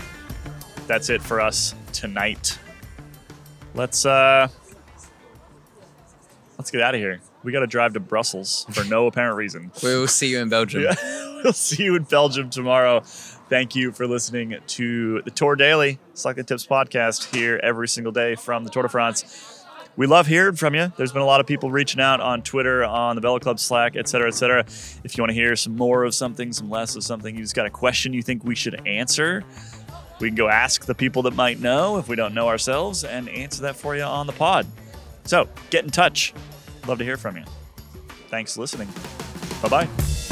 [0.87, 2.59] That's it for us tonight.
[3.73, 4.47] Let's uh
[6.57, 7.21] let's get out of here.
[7.43, 9.71] We got to drive to Brussels for no apparent reason.
[9.83, 10.81] We will see you in Belgium.
[10.81, 10.95] Yeah.
[11.43, 13.01] we'll see you in Belgium tomorrow.
[13.49, 18.35] Thank you for listening to the Tour Daily, Cycling Tips podcast here every single day
[18.35, 19.63] from the Tour de France.
[19.97, 20.91] We love hearing from you.
[20.97, 23.95] There's been a lot of people reaching out on Twitter, on the Velo Club Slack,
[23.95, 24.61] et cetera, et cetera.
[25.03, 27.55] If you want to hear some more of something, some less of something, you just
[27.55, 29.43] got a question you think we should answer,
[30.19, 33.27] we can go ask the people that might know if we don't know ourselves and
[33.29, 34.65] answer that for you on the pod.
[35.25, 36.33] So get in touch.
[36.87, 37.43] Love to hear from you.
[38.29, 38.89] Thanks for listening.
[39.61, 40.24] Bye bye.